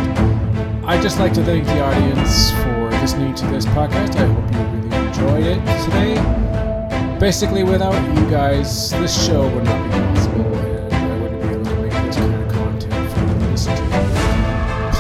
I'd 0.86 1.02
just 1.02 1.18
like 1.18 1.34
to 1.34 1.44
thank 1.44 1.66
the 1.66 1.82
audience 1.82 2.52
for 2.62 2.92
listening 3.02 3.34
to 3.36 3.48
this 3.48 3.66
podcast. 3.66 4.18
I 4.18 4.28
hope 4.28 4.54
you 4.54 4.88
really 4.88 5.08
enjoyed 5.08 5.46
it 5.48 5.84
today. 5.84 7.18
Basically, 7.20 7.64
without 7.64 7.96
you 8.16 8.30
guys, 8.30 8.92
this 8.92 9.26
show 9.26 9.50
would 9.50 9.64
not 9.64 9.92
be 9.92 10.11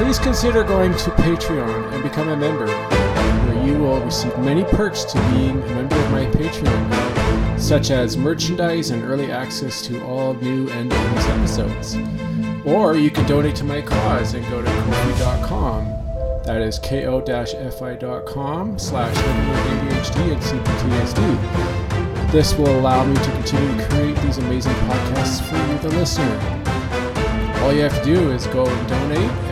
Please 0.01 0.17
consider 0.17 0.63
going 0.63 0.93
to 0.93 1.11
Patreon 1.11 1.93
and 1.93 2.01
become 2.01 2.29
a 2.29 2.35
member, 2.35 2.65
where 2.65 3.63
you 3.63 3.77
will 3.77 4.01
receive 4.01 4.35
many 4.39 4.63
perks 4.63 5.03
to 5.03 5.21
being 5.29 5.61
a 5.61 5.75
member 5.75 5.95
of 5.95 6.11
my 6.11 6.25
Patreon, 6.25 7.59
such 7.59 7.91
as 7.91 8.17
merchandise 8.17 8.89
and 8.89 9.03
early 9.03 9.31
access 9.31 9.79
to 9.83 10.03
all 10.03 10.33
new 10.33 10.67
and 10.71 10.89
bonus 10.89 11.27
episodes. 11.27 11.97
Or 12.65 12.95
you 12.95 13.11
can 13.11 13.27
donate 13.27 13.55
to 13.57 13.63
my 13.63 13.83
cause 13.83 14.33
and 14.33 14.43
go 14.49 14.63
to 14.63 14.67
ko-fi.com. 14.67 15.85
That 16.45 16.63
is 16.63 16.79
ko-fi.com 16.79 17.59
slash 18.79 19.15
ADHD 19.15 20.31
and 20.33 20.41
CPTSD. 20.41 22.31
This 22.31 22.55
will 22.55 22.79
allow 22.79 23.05
me 23.05 23.13
to 23.15 23.31
continue 23.33 23.77
to 23.77 23.87
create 23.87 24.17
these 24.23 24.39
amazing 24.39 24.73
podcasts 24.73 25.47
for 25.47 25.57
you, 25.71 25.77
the 25.77 25.95
listener. 25.95 26.57
All 27.61 27.71
you 27.71 27.83
have 27.83 27.95
to 27.99 28.03
do 28.03 28.31
is 28.31 28.47
go 28.47 28.65
and 28.65 28.89
donate, 28.89 29.50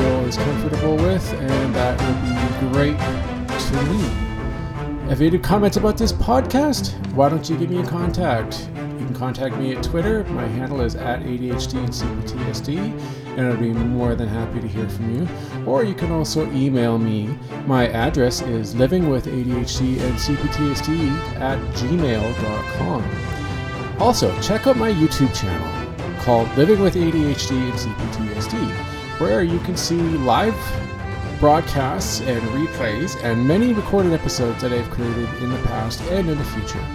is 0.00 0.36
comfortable 0.36 0.96
with, 0.96 1.32
and 1.34 1.74
that 1.74 2.00
would 2.00 2.20
be 2.22 2.72
great 2.72 2.98
to 2.98 3.82
me. 3.92 5.10
If 5.10 5.20
you 5.20 5.30
have 5.30 5.42
comments 5.42 5.76
about 5.76 5.98
this 5.98 6.12
podcast, 6.12 6.92
why 7.12 7.28
don't 7.28 7.48
you 7.48 7.56
give 7.56 7.70
me 7.70 7.80
a 7.80 7.86
contact? 7.86 8.68
You 8.74 9.06
can 9.06 9.14
contact 9.14 9.56
me 9.56 9.76
at 9.76 9.82
Twitter. 9.82 10.24
My 10.24 10.46
handle 10.46 10.80
is 10.80 10.94
at 10.96 11.20
ADHD 11.20 11.74
and 11.74 11.90
CPTSD, 11.90 12.78
and 13.36 13.48
I'd 13.48 13.60
be 13.60 13.72
more 13.72 14.14
than 14.14 14.28
happy 14.28 14.60
to 14.60 14.66
hear 14.66 14.88
from 14.88 15.14
you. 15.14 15.28
Or 15.66 15.84
you 15.84 15.94
can 15.94 16.10
also 16.10 16.50
email 16.52 16.98
me. 16.98 17.36
My 17.66 17.88
address 17.88 18.40
is 18.40 18.74
livingwithadhd 18.74 20.00
and 20.00 20.14
CPTSD 20.14 21.10
at 21.36 21.58
gmail.com. 21.74 23.04
Also, 24.00 24.40
check 24.40 24.66
out 24.66 24.76
my 24.76 24.90
YouTube 24.90 25.34
channel 25.38 25.84
called 26.22 26.48
Living 26.56 26.80
with 26.80 26.94
ADHD 26.94 27.50
and 27.52 27.74
CPTSD, 27.74 28.93
where 29.24 29.42
you 29.42 29.58
can 29.60 29.74
see 29.74 29.96
live 29.96 30.54
broadcasts 31.40 32.20
and 32.20 32.42
replays 32.50 33.16
and 33.24 33.48
many 33.48 33.72
recorded 33.72 34.12
episodes 34.12 34.60
that 34.60 34.70
I've 34.70 34.90
created 34.90 35.26
in 35.42 35.50
the 35.50 35.58
past 35.62 36.02
and 36.10 36.28
in 36.28 36.36
the 36.36 36.44
future. 36.44 36.86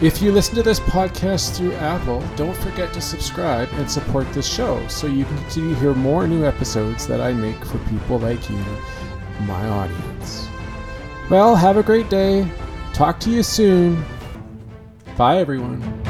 If 0.00 0.20
you 0.20 0.32
listen 0.32 0.56
to 0.56 0.64
this 0.64 0.80
podcast 0.80 1.56
through 1.56 1.74
Apple, 1.74 2.20
don't 2.34 2.56
forget 2.56 2.92
to 2.94 3.00
subscribe 3.00 3.68
and 3.74 3.88
support 3.88 4.28
this 4.32 4.52
show 4.52 4.84
so 4.88 5.06
you 5.06 5.24
can 5.24 5.38
continue 5.38 5.74
to 5.74 5.80
hear 5.80 5.94
more 5.94 6.26
new 6.26 6.44
episodes 6.44 7.06
that 7.06 7.20
I 7.20 7.32
make 7.32 7.64
for 7.64 7.78
people 7.90 8.18
like 8.18 8.50
you, 8.50 8.58
my 9.42 9.68
audience. 9.68 10.48
Well, 11.30 11.54
have 11.54 11.76
a 11.76 11.82
great 11.84 12.10
day. 12.10 12.50
Talk 12.92 13.20
to 13.20 13.30
you 13.30 13.44
soon. 13.44 14.04
Bye, 15.16 15.38
everyone. 15.38 16.05